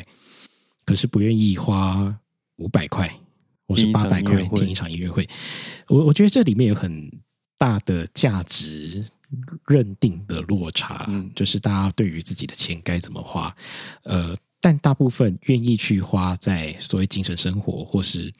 [0.85, 2.15] 可是不愿意花
[2.57, 3.11] 五百块，
[3.65, 5.27] 我是八百块听一场音乐会。
[5.87, 7.11] 我我觉得这里面有很
[7.57, 9.03] 大的价值。”
[9.67, 13.55] 认定的落差，就是大家对于自己的钱该怎么花，
[14.03, 18.33] 呃，但大部分愿意去花在所谓精神生活或是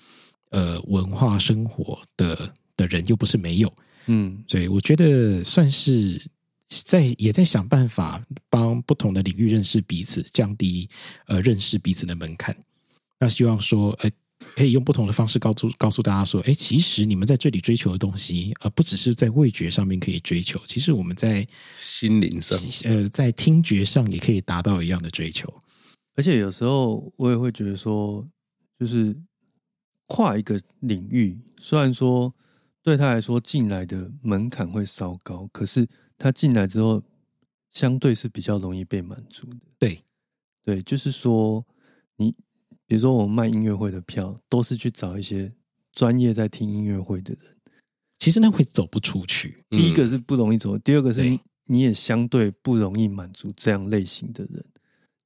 [0.49, 3.73] 呃文化生活的的人，又不是没有，
[4.07, 6.21] 嗯，所以我觉得算是
[6.69, 10.89] 在也在想办法帮不同的领域认识彼此，降低
[11.27, 12.55] 呃认识彼此的门槛。
[13.19, 14.09] 那希望说，呃。
[14.55, 21.45] 可以用不同的方式告诉告诉大家说，哎，其实你们在这里追求的东西，呃，不只是在味觉上面可以追求，其实我们在
[21.77, 22.57] 心灵上，
[22.89, 25.53] 呃，在听觉上也可以达到一样的追求。
[26.15, 28.25] 而且有时候我也会觉得说，
[28.79, 29.13] 就是
[30.05, 32.33] 跨一个领域，虽然说
[32.81, 35.85] 对他来说进来的门槛会稍高，可是
[36.17, 37.03] 他进来之后，
[37.71, 39.57] 相对是比较容易被满足的。
[39.77, 40.01] 对，
[40.63, 41.65] 对，就是说，
[42.15, 42.33] 你
[42.87, 45.51] 比如说我们卖音乐会的票，都是去找一些
[45.93, 47.55] 专业在听音乐会的人。
[48.17, 49.57] 其实那会走不出去。
[49.69, 51.23] 第一个是不容易走，第二个是
[51.65, 54.65] 你也相对不容易满足这样类型的人。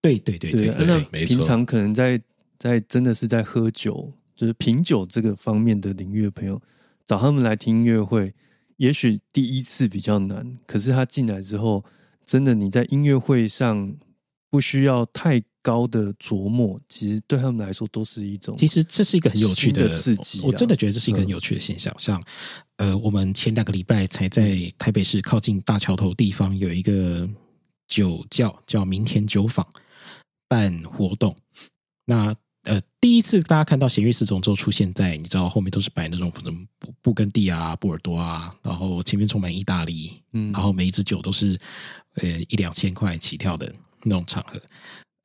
[0.01, 2.21] 对对对对，那平常可能在
[2.57, 6.61] 在真的是在喝酒，就是品酒这个方面的领域的朋友，
[7.05, 8.33] 找他们来听音乐会，
[8.77, 11.83] 也许第一次比较难，可是他进来之后，
[12.25, 13.95] 真的你在音乐会上
[14.49, 18.55] 不需要太高的琢磨，其实对他们来说都是一种。
[18.57, 21.93] 其实这是一个很有趣的刺激，我真的觉得这是一个很有趣的现象。
[21.97, 22.21] 像
[22.77, 27.29] 呃，我们前两个礼拜才在台北市靠近大桥头地方有一个
[27.87, 29.65] 酒窖，叫明天酒坊。
[30.51, 31.35] 办活动，
[32.05, 41.55] 那呃，第一次大家看到咸鱼四重奏出现在，你知道后面都是摆那种什么布布根地啊、波尔多啊，然后前面充满意大利，嗯，然后每一支酒都是
[42.15, 43.71] 呃一两千块起跳的
[44.03, 44.61] 那种场合，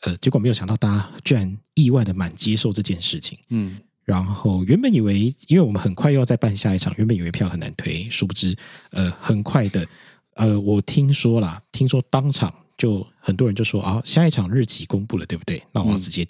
[0.03, 8.57] 呃，结果没有想到大家居然意外的蛮接受这件事情，嗯，然后原本以为，因为我们很快又要再办下一场，原本以为票很难推，殊不知，
[8.91, 9.87] 呃，很快的，
[10.35, 12.53] 呃，我听说啦，听说当场。
[12.77, 15.62] 就很多人就说啊，下一场日期公布了，对不对？
[15.70, 16.27] 那我要直接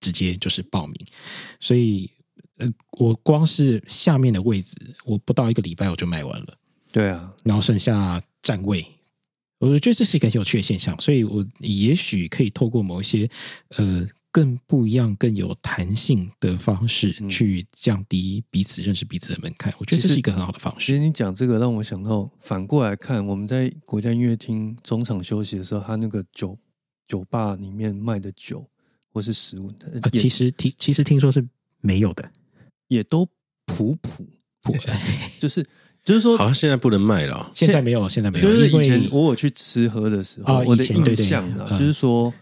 [0.00, 1.06] 直接就是报名。
[1.60, 2.10] 所以，
[2.56, 2.68] 呃，
[2.98, 6.58] 我光是下面的位置，我不到一个礼拜我就卖完了。
[6.90, 8.84] 对啊，然后剩下站位，
[9.64, 10.98] 我觉得这是一个很有趣的现象。
[11.00, 13.28] 所以我也许可以透过某一些
[13.76, 14.06] 呃。
[14.34, 20.86] 更不一样、更有弹性的方式去降低彼此认识彼此的门槛，我觉得这是一个很好的方式。
[20.86, 26.58] 其实你讲这个让我想到，反过来看，我们在国家音乐厅中场休息的时候，他那个酒
[27.06, 28.68] 酒吧里面卖的酒
[29.12, 29.68] 或是食物，
[30.02, 31.48] 啊，其实听其实听说是
[31.80, 32.28] 没有的，
[32.88, 33.24] 也都
[33.66, 34.26] 普普
[34.62, 34.74] 普，
[35.38, 35.64] 就是
[36.04, 38.48] 就是说，好像现在不能卖了，现在没有，现在没有。
[38.48, 42.32] 就是以前我有去吃喝的时候，我的印象啊，就是说。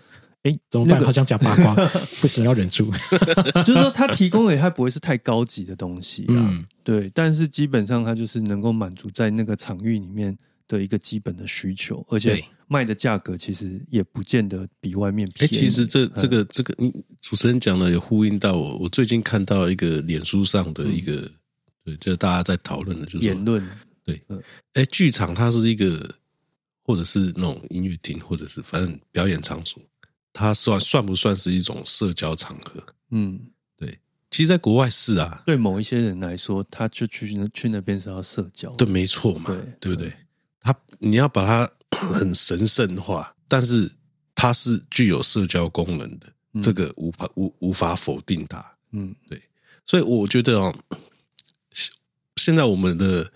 [0.43, 1.01] 哎，怎么办？
[1.01, 1.73] 好像讲八卦，
[2.21, 2.91] 不行，要忍住。
[3.65, 7.09] 就是说，他提供的他不会是太高级的东西啊，对。
[7.15, 10.37] 但是基本上，他就是能够满足在那个场域里面
[10.67, 15.57] 的一个基本的需求，而且卖的价格其实也不见得比外面便宜。
[15.57, 18.77] 其实这这个这个，你主持人讲的也呼应到我。
[18.79, 21.31] 我最近看到一个脸书上的一个，
[21.85, 23.67] 对，就大家在讨论的，就是言论。
[24.05, 24.21] 对，
[24.75, 26.09] 哎，剧场它是一个，
[26.83, 29.83] 或者是那种音乐厅，或者是反正表演场所。
[30.33, 32.83] 它算算不算是一种社交场合？
[33.11, 33.39] 嗯，
[33.77, 33.99] 对。
[34.31, 40.13] 其实，在国外是啊，对某一些人来说，他就去那去那边是要社交，对，没错嘛，对，对不对？
[40.61, 43.93] 他你要把它 很神圣化，但是
[44.35, 48.65] 它是具有社交功能的，这个无法无无法否定它。
[48.93, 49.41] 嗯，对。
[49.85, 50.75] 所以我觉得哦，
[52.37, 53.33] 现在我们的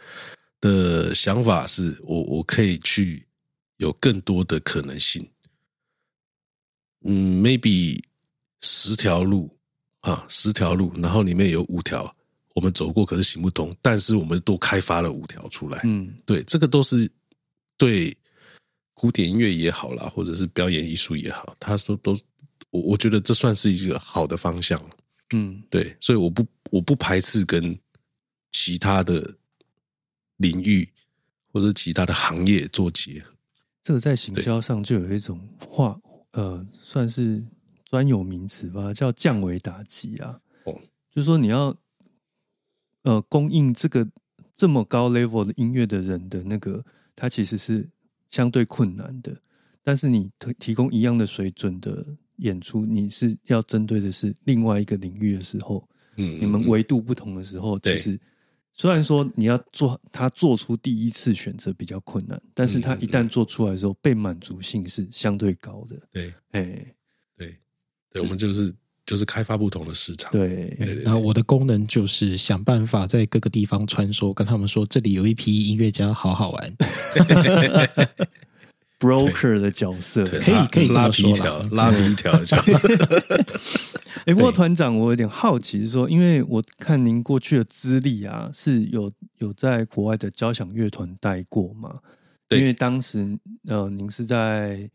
[0.61, 3.27] 的想法是我我可以去
[3.77, 5.29] 有更多的可能性。
[7.05, 8.03] 嗯，maybe
[8.61, 9.55] 十条路
[10.01, 12.15] 啊，十条路，然后里面有五条
[12.55, 15.81] 我们走过，可是行不通，但是我们都开发了五条出来。
[15.85, 17.09] 嗯，对，这个都是
[17.77, 18.17] 对
[18.95, 22.19] 古典音乐也好啦，或者是表演艺术也好，他说都
[22.71, 24.83] 我我觉得这算是一个好的方向。
[25.35, 27.79] 嗯，对，所以我不我不排斥跟
[28.59, 29.37] 其他的
[30.39, 30.89] 领域
[31.53, 33.35] 或者其他的行业做结合。
[33.83, 36.01] 这个在行销上就有一种话。
[36.33, 37.45] 呃，算是
[37.85, 40.41] 专有名词吧，叫降维打击啊。
[40.65, 40.81] 哦，
[41.11, 41.77] 就是说你要
[43.03, 44.07] 呃供应这个
[44.55, 46.85] 这么高 level 的音乐的人的那个，
[47.15, 47.89] 它其实是
[48.31, 49.35] 相对困难的。
[49.83, 52.05] 但是你提提供一样的水准的
[52.37, 58.19] 演出，你是要针对的是另外一个领域的时候，嗯，你们维度不同的时候，其实。
[58.79, 65.97] 虽然说你要做他做出第一次选择比较困难，但是他一旦做出来的时候，被满足性是相对高的。
[66.12, 66.62] 对，哎，
[67.39, 67.57] 对，
[68.12, 68.74] 对，我们就是
[69.07, 70.31] 就是开发不同的市场。
[70.31, 76.77] 对，然后我的功能就是想办法在各个地方穿梭，跟他们说这里有一批音乐家，好好玩。
[78.99, 82.89] broker 的角色可以可以拉皮条，拉皮条的角色。
[84.27, 92.01] 哎，不过团长，我有点好奇，是说，因为我看您过去的资历啊，是有有在国外的交响乐团待过嘛？
[92.49, 94.91] 对，因为当时呃，您是在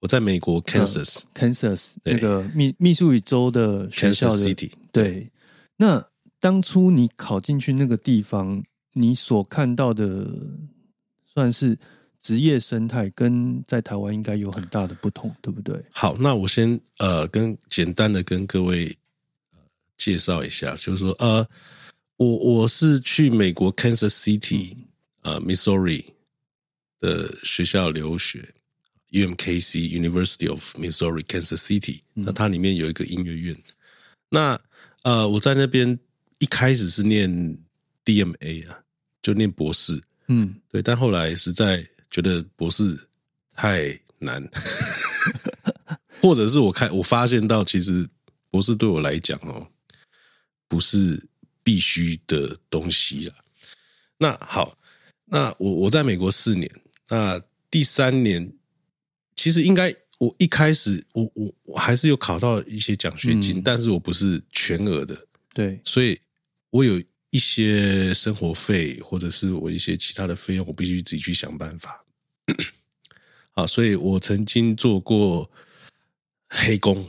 [0.00, 4.72] 我在美国 Kansas，Kansas 那个密密苏里州的学校的 City。
[4.90, 5.30] 对，
[5.76, 6.04] 那
[6.40, 8.62] 当初你考进去那个地方，
[8.92, 10.28] 你所看到的
[11.24, 11.78] 算是。
[12.26, 15.80] 职业生态跟在台湾应该有很大的不同，对不对？
[15.92, 18.92] 好，那我先呃跟简单的跟各位
[19.96, 21.46] 介绍一下，就是说呃
[22.16, 24.74] 我我是去美国 Kansas City
[25.22, 26.04] 啊，Missouri
[26.98, 28.52] 的学校留学
[29.12, 32.00] ，UMKC University of Missouri Kansas City。
[32.12, 33.56] 那它里面有一个音乐院。
[34.28, 34.60] 那
[35.04, 35.96] 呃，我在那边
[36.40, 37.30] 一开始是念
[38.04, 38.80] DMA 啊，
[39.22, 40.02] 就念博士。
[40.26, 40.82] 嗯，对。
[40.82, 42.98] 但后来是在觉得博士
[43.54, 44.42] 太难，
[46.22, 48.08] 或者是我看我发现到，其实
[48.50, 49.66] 博士对我来讲哦，
[50.68, 51.28] 不是。
[51.66, 53.34] 必须的东西了。
[54.18, 54.78] 那好，
[55.24, 56.70] 那我我在美国四年，
[57.08, 58.52] 那第三年
[59.34, 66.20] 其实应该我一开始我我我还是有考到一些奖学金，但是我不是全额的，对，所以
[66.70, 67.02] 我有
[67.36, 72.02] 一些生活费或者是我一些其他的费用，我必须自己去想办法。
[73.52, 75.50] 好，所以我曾经做过
[76.48, 77.06] 黑工，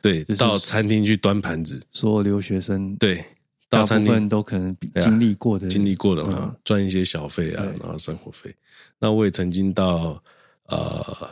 [0.00, 3.22] 对，到餐厅去端盘子，所有留学生对。
[3.68, 8.54] 大部分都可能经历过的，经历过的嘛，赚一些小费啊，然后生活费。
[9.00, 10.22] 那我也曾经到
[10.66, 11.28] 呃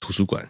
[0.00, 0.46] 图书馆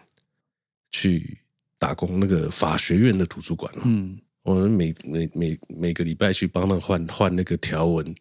[0.89, 1.37] 去
[1.77, 8.15] 打工，那个法学院的图书馆嗯，我们每每每每个礼拜去帮他换换那个条纹，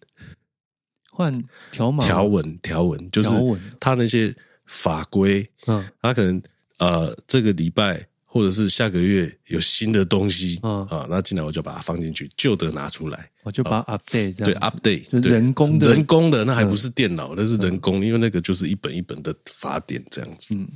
[1.13, 3.31] 换条码条纹条纹，就是
[3.79, 4.35] 他那些
[4.67, 6.43] 法规，嗯，他可能
[6.79, 8.05] 呃这个礼拜。
[8.29, 15.89] 或者是下个月有新的东西啊，那进来我就把它放进去，旧的拿出来，我就把 update 对 update，就人工的。
[15.89, 20.55] 人工的，那还不是电脑，那是人工，因为那个就是一本一本的法典这样子。
[20.55, 20.69] 嗯，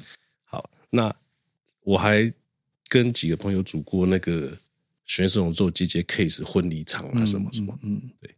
[0.44, 1.14] 好，那
[1.82, 2.32] 我还
[2.88, 4.51] 跟几个朋友组过那个
[5.11, 8.30] 选手做接接 case 婚礼场啊什么什么，嗯，对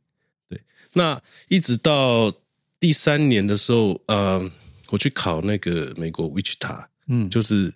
[0.48, 0.58] 对。
[0.94, 2.32] 那一直到
[2.80, 4.50] 第三年的时候，呃，
[4.88, 7.70] 我去考那个美国 Wichita，嗯，就是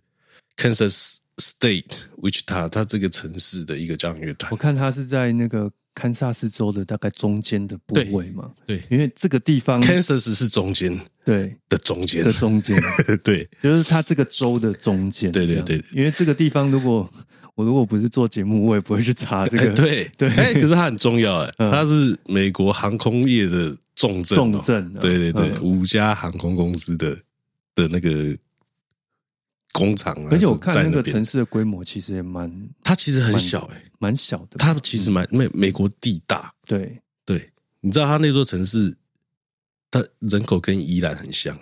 [0.56, 1.18] Kansas。
[1.38, 8.50] State，which 它它这个城市的一个交响乐团，我看它是在那个堪萨斯州的大概中间的部位嘛。
[8.66, 11.54] 对，因为这个地方，Kansas 是中间，对。
[11.68, 12.24] 的中间。
[12.24, 12.80] 的中间，
[13.22, 15.30] 对，就是它这个州的中间。
[15.30, 17.12] 对对对，因为这个地方，如果
[17.56, 19.74] 我如果不是做节目，我也不会去查这个。
[19.74, 24.94] 对 对，哎，可是它很重要哎，它是美国航空业的重镇，重镇。
[25.00, 27.18] 对对对，五家航空公司的
[27.74, 28.36] 的那个。
[29.72, 32.50] 工厂啊，而且我看那个城市的规模其实也蛮，
[32.82, 34.56] 它其实很小哎，蛮小的。
[34.56, 37.50] 它其实蛮美美国地大，对对。
[37.82, 38.96] 你知道它那座城市，
[39.90, 41.54] 它人口跟宜兰很像，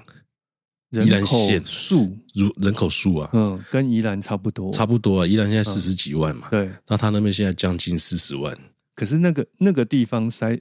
[1.03, 5.27] 宜兰县数如人口数啊，嗯，跟宜兰差不多，差不多啊。
[5.27, 6.71] 宜兰现在四十几万嘛，对。
[6.87, 8.57] 那他那边现在将近四十万，
[8.95, 10.61] 可是那个那个地方塞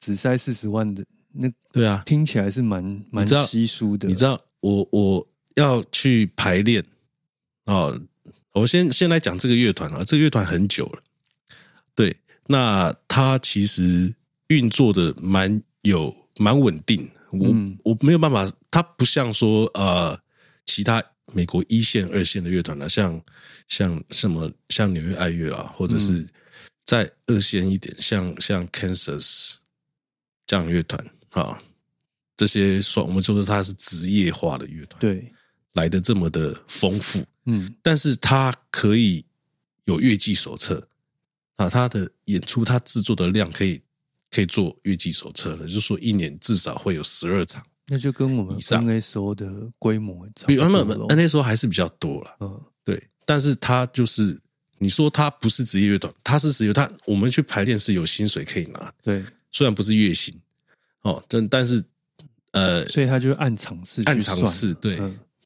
[0.00, 4.08] 只塞四十万的那，对啊，听起来是蛮蛮稀疏的。
[4.08, 5.28] 你知道我我。
[5.58, 6.84] 要去排练
[7.64, 8.00] 哦，
[8.52, 11.02] 我先先来讲这个乐团啊，这个乐团很久了，
[11.96, 12.16] 对，
[12.46, 14.14] 那它其实
[14.46, 17.54] 运作的蛮有蛮稳定，我
[17.84, 20.18] 我没有办法，它不像说呃
[20.64, 21.02] 其他
[21.32, 23.20] 美国一线二线的乐团呢，像
[23.68, 26.26] 像什么像纽约爱乐啊，或者是
[26.84, 29.56] 再二线一点，像像 Kansas
[30.46, 31.58] 这样乐团啊，
[32.36, 35.32] 这些算我们就说它是职业化的乐团，对。
[35.74, 39.24] 来的这么的丰富，嗯，但是它可以
[39.84, 40.88] 有乐季手册
[41.54, 43.80] 啊，它的演出它制作的量可以
[44.30, 48.84] 可以做月季手册了，就是说一年至少会有十二场，那就跟我们上。
[48.86, 54.38] N S O 的规模比他们 N S O 还是比较多了，嗯，对，但是他就是
[54.78, 60.38] 你说他不是职业乐团，他是职业，他我们去排练是有薪水可以拿，对，虽然不是月薪
[61.02, 61.82] 哦，但但是
[62.52, 64.98] 呃，所以他就按场次按场次对。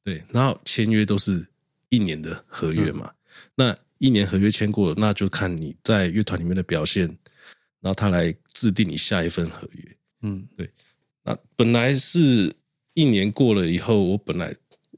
[0.05, 1.47] 对，然后签约都是
[1.89, 3.09] 一年的合约嘛，
[3.55, 7.09] 那一年合约签过，那就看你在乐团里面的表现，
[7.83, 9.97] 然后他来制定你下一份合约。
[10.23, 10.71] 嗯，对。
[11.23, 12.51] 那本来是
[12.95, 14.55] 一年过了以后，我本来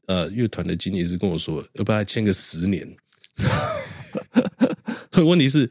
[0.07, 2.97] 呃乐团的经理是跟我说，要不要签个十年？
[5.26, 5.68] 问题是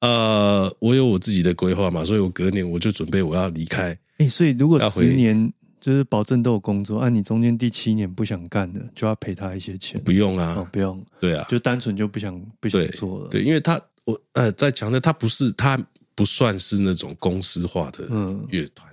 [0.00, 3.98] 呃，我有我自己的规划嘛，所以我隔年我就准备我要离开。
[4.18, 5.50] 哎，所以如果十年。
[5.78, 10.02] 就是保证都有工作，按你中间第七年不想干的，就要赔他一些钱。
[10.02, 11.04] 不用啊，不用。
[11.20, 13.28] 对啊，就单纯就不想不想做了。
[13.28, 15.78] 对，因为他我呃在强调，他不是他
[16.16, 18.08] 不算是那种公司化的
[18.48, 18.92] 乐团，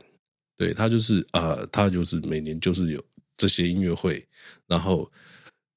[0.55, 3.03] 对他就是啊，他就是每年就是有
[3.35, 4.23] 这些音乐会，
[4.67, 5.11] 然后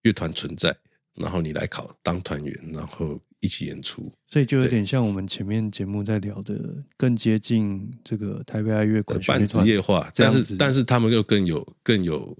[0.03, 0.77] 乐团存在，
[1.15, 3.19] 然后你来考当团员，然后。
[3.41, 6.59] 一起演出，所以就有点像我们前面节目在聊的，
[6.97, 12.37] 更接近这个台北爱乐管半职业化，但是但是他们又更有更有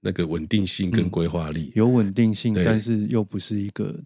[0.00, 3.98] 那个稳定性跟规划力，有稳定性，但是又不是一个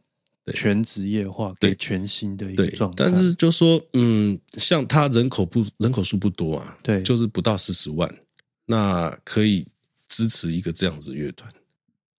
[0.55, 3.05] 全职业化，对全新的一个状态。
[3.05, 8.13] 但是就说，嗯，像他人口不人口数不多啊，对，就是不到四十万，
[8.65, 9.67] 那可以
[10.09, 11.53] 支持一个这样子乐团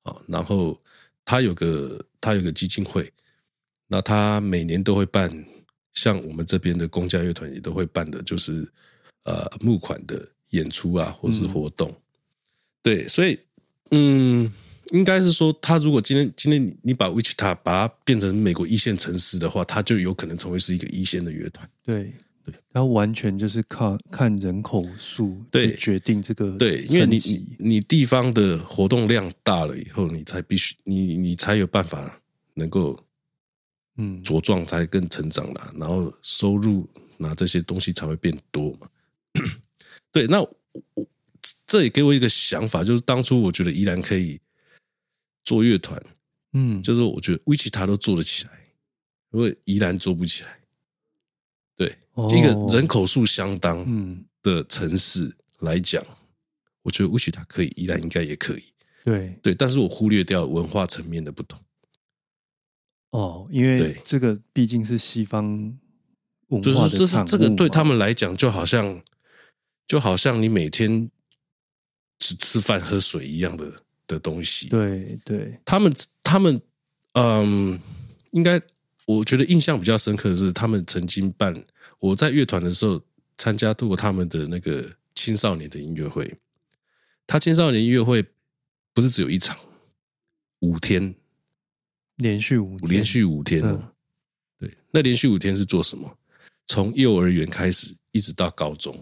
[0.03, 0.15] 啊。
[0.27, 0.77] 然后
[1.23, 3.11] 他有个他有个基金会，
[3.87, 5.45] 那他每年都会办，
[5.93, 8.67] 像我们这边的公家乐团也都会办的，就是
[9.23, 11.95] 呃募款的演出啊，或是活动。
[12.83, 13.39] 对，所以
[13.91, 14.51] 嗯。
[14.91, 21.69] 应该是说，他如果今天今天你你把 Wichita 把它变成美国一线城市的话，他就有可能成为是一个一线的乐团。
[21.83, 22.13] 对
[22.45, 32.21] 对，它完全就是靠看人口数对决定这个对，因为你你你地方的活动量大了以后，你才必须你你才有办法
[32.53, 32.97] 能够
[33.97, 38.87] 嗯茁壮，才更成长了，然后收入那这些东西才会变多嘛。
[40.13, 40.55] 对，那我
[41.65, 44.39] 这也给我一个想法，就是当初我觉得依然可以。
[45.47, 45.97] 做乐团，
[46.51, 48.51] 嗯，就是我觉得维奇他都做得起来，
[49.31, 50.59] 因为宜兰做不起来。
[51.77, 51.87] 对，
[52.35, 56.05] 一个人口数相当的城市来讲，
[56.81, 58.63] 我觉得维奇他可以，宜兰应该也可以。
[59.05, 61.57] 对对，但是我忽略掉文化层面的不同。
[63.11, 65.45] 哦，因为这个毕竟是西方
[66.47, 69.01] 文化的，这是这个对他们来讲，就好像
[69.87, 71.09] 就好像你每天
[72.19, 73.83] 只吃饭喝水一样的。
[74.07, 75.93] 的东西，对对，他们
[76.23, 76.59] 他们，
[77.13, 77.79] 嗯，
[78.31, 78.59] 应该
[79.05, 81.53] 我觉得印象比较深刻的是，他们曾经办
[81.99, 83.01] 我在乐团的时候
[83.37, 86.33] 参加过他们的那个青少年的音乐会。
[87.27, 88.25] 他青少年音乐会
[88.93, 89.57] 不是只有一场，
[90.61, 91.13] 五天，
[92.15, 93.61] 连续五连续五天，
[94.57, 96.17] 对，那连续五天是做什么？
[96.67, 98.97] 从幼儿园开始一直到高中，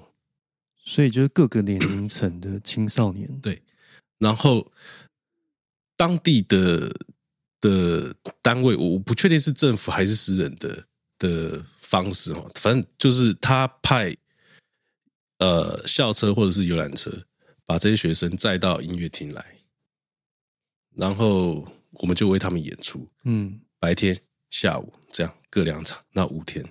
[0.76, 3.62] 所以就是各个年龄层的青少年，对。
[4.26, 4.72] 然后，
[5.96, 6.92] 当地的
[7.62, 8.12] 的
[8.42, 10.88] 单位，我不确定是政府还是私人的
[11.20, 14.18] 的方式哦，反正就是他派
[15.38, 17.12] 呃校车或者是游览车，
[17.68, 19.46] 把这些学生载到音乐厅来，
[20.96, 23.08] 然后我们就为他们演出。
[23.26, 24.20] 嗯，白天、
[24.50, 26.66] 下午这样各两场，那五天，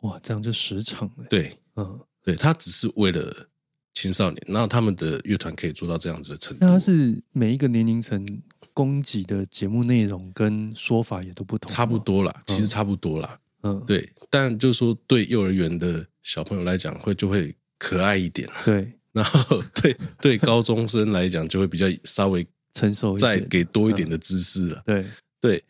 [0.00, 1.26] 哇，这样就十场了。
[1.30, 3.48] 对，嗯，对他只是为了。
[3.94, 6.66] 青少年，那他们的乐团可以做到这样子的程度。
[6.66, 8.26] 那是每一个年龄层
[8.72, 13.38] 供给的节目内容跟说法也都不同，差不多啦，其实差不多啦。
[13.62, 14.10] 嗯，对。
[14.30, 18.48] 但就是说，对幼儿园的小朋友来讲，会就会可爱一点。
[18.64, 18.92] 对。
[19.12, 24.82] 然后，对对高中生来讲，就会比较稍微成熟，再给多一点的知识了。
[24.86, 25.04] 对
[25.38, 25.62] 对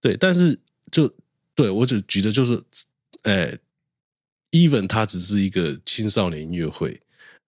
[0.00, 0.16] 对。
[0.16, 0.58] 但是，
[0.90, 1.12] 就
[1.54, 2.62] 对我只举的就是，
[3.24, 3.54] 哎
[4.52, 6.98] ，even 它只是一个青少年音乐会。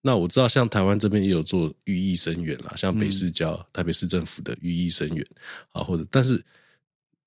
[0.01, 5.27] 那我知道，像台湾这边也有做寓意生源啦，像北市交台北市政府的寓意生源
[5.73, 6.43] 啊，或者但是，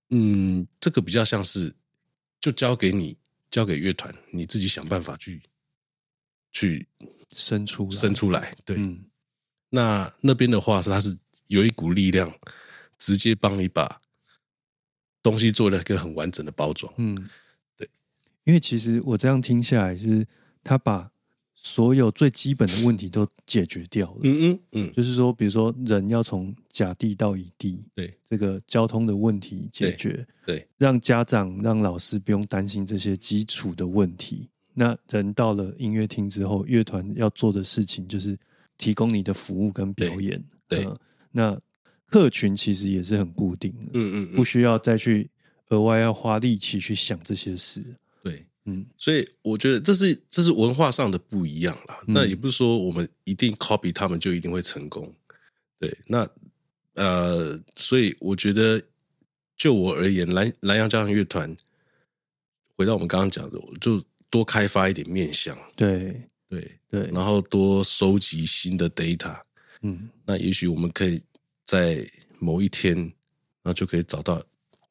[0.09, 1.73] 嗯，这个比较像是
[2.39, 3.17] 就交给你，
[3.49, 5.41] 交给乐团，你自己想办法去
[6.53, 6.87] 去
[7.35, 8.55] 生出生出来。
[8.63, 8.77] 对，
[9.69, 11.15] 那那边的话是它是
[11.47, 12.33] 有一股力量，
[12.97, 13.99] 直接帮你把
[15.21, 16.91] 东西做了一个很完整的包装。
[16.97, 17.29] 嗯，
[17.75, 17.87] 对，
[18.45, 20.25] 因为其实我这样听下来，就是
[20.63, 21.11] 他把。
[21.63, 24.21] 所有最基本的问题都解决掉了。
[24.23, 34.49] 嗯嗯嗯，就是说，比如说，人要从甲地到乙地，对这个交通的问题解决，对，让家长、让老师不用担心这些基础的问题。
[34.73, 38.35] 那人到了音乐厅之后，乐团要做的事情就是
[38.79, 40.43] 提供你的服务跟表演。
[40.67, 40.87] 对，
[41.31, 41.55] 那
[42.07, 43.91] 客群其实也是很固定的。
[43.93, 45.29] 嗯嗯，不需要再去
[45.69, 47.83] 额外要花力气去想这些事。
[48.65, 51.99] 嗯，所以我觉得这是这是文化上的不一样啦。
[52.07, 55.11] 那也不是说我们一定 copy 他们就一定会成功。
[55.79, 56.29] 对，那
[56.93, 58.79] 呃，所以我觉得
[59.57, 61.55] 就我而言，蓝蓝洋交响乐团
[62.77, 63.99] 回到我们刚刚讲的，就
[64.29, 65.57] 多开发一点面向。
[65.75, 69.41] 对对对，然后多收集新的 data。
[69.81, 71.19] 嗯，那也许我们可以
[71.65, 72.07] 在
[72.37, 73.11] 某一天，然
[73.63, 74.39] 后就可以找到。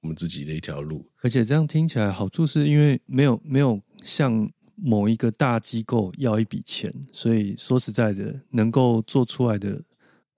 [0.03, 9.83] 我们自己的一条路，而且这样听起来好处是因为没有没有向某一个大机构要一笔钱，所以说实在的，能够做出来的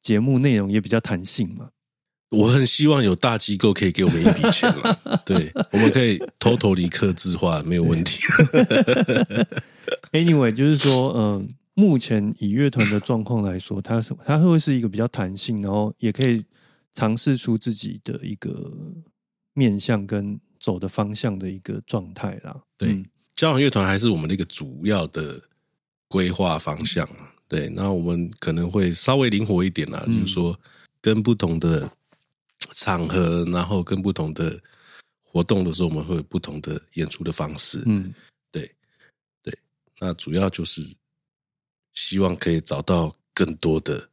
[0.02, 1.70] 节目内容也比较弹性嘛。
[2.30, 8.18] 我很希望有大机构可以给我们一笔钱嘛， 对，我们可以偷偷离克制化，没有问题。
[10.10, 16.44] Anyway，就是说，嗯，目前以乐团的状况来说，它是它会是一个比较弹性，然后也可以
[16.94, 18.72] 尝试出自己的一个。
[19.54, 22.62] 面向跟走的方向的一个状态啦。
[22.76, 25.42] 对，交响乐团还是我们的一个主要的
[26.08, 27.08] 规划方向。
[27.48, 30.58] 对，那我们可能会稍微灵活一点啦，比如说
[31.00, 31.90] 跟不同的
[32.70, 34.58] 场合，然后跟不同的
[35.20, 37.82] 活动的时候，我们会有不同的演出的方式。
[37.84, 38.14] 嗯，
[38.50, 38.74] 对
[39.42, 39.54] 对，
[39.98, 40.80] 那主要就是
[41.92, 44.08] 希望可以找到更多的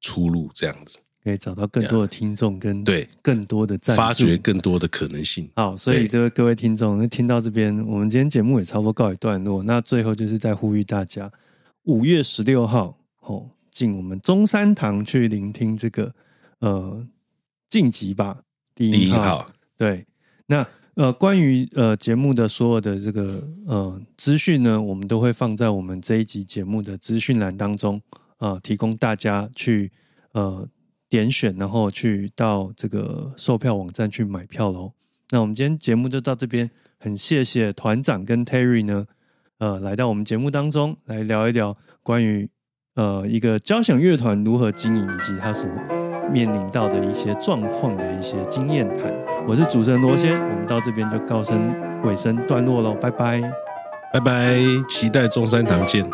[0.00, 5.48] 出路，这样子可以找到更多的听众跟对更多的发掘更多的可能性。
[5.56, 9.62] 好，所以这位各位听众，那听到这边，我们今天节目也差不多告一段落。
[9.62, 11.30] 那最后就是在呼吁大家，
[11.84, 13.50] 五月十六号哦。
[13.72, 16.12] 进我们中山堂去聆听这个
[16.58, 17.06] 呃
[17.68, 18.36] 晋级吧
[18.74, 19.48] 第一号
[19.78, 20.04] 对
[20.46, 28.02] 那呃关于呃节目的所有的这个呃资讯呢，我们都会放在我们这一集节目的资讯栏当中
[28.38, 29.92] 啊，提供大家去
[30.32, 30.68] 呃
[31.10, 34.92] 点选，然后去到这个售票网站去买票喽。
[35.28, 39.04] 那我们今天节目就到这边，很谢谢团长跟 Terry 呢
[39.58, 42.48] 呃来到我们节目当中来聊一聊关于。
[42.96, 45.70] 呃，一个交响乐团如何经营，以及他所
[46.30, 49.14] 面临到的一些状况的一些经验谈。
[49.46, 53.40] 我是主持人罗先，我们到这边就告声尾声段落喽，拜拜，
[54.12, 54.58] 拜拜，
[54.88, 56.04] 期待中山堂见，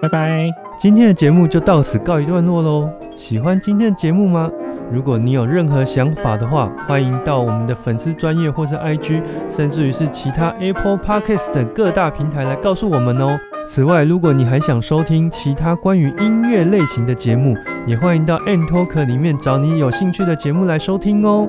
[0.00, 0.65] 拜拜。
[0.78, 2.90] 今天的节目就到此告一段落喽。
[3.16, 4.50] 喜欢今天的节目吗？
[4.92, 13.38] 如果你有任何想法的话，欢迎到我们的粉丝专业或是 IG，甚至于是其他 Apple Podcast 等各大平台来告诉我们哦。
[13.66, 17.56] 此外，如果你还想收听其他关于音乐类型的节目，
[17.86, 21.48] 也欢迎到 N Talk 里面找你有兴趣的节目来收听哦。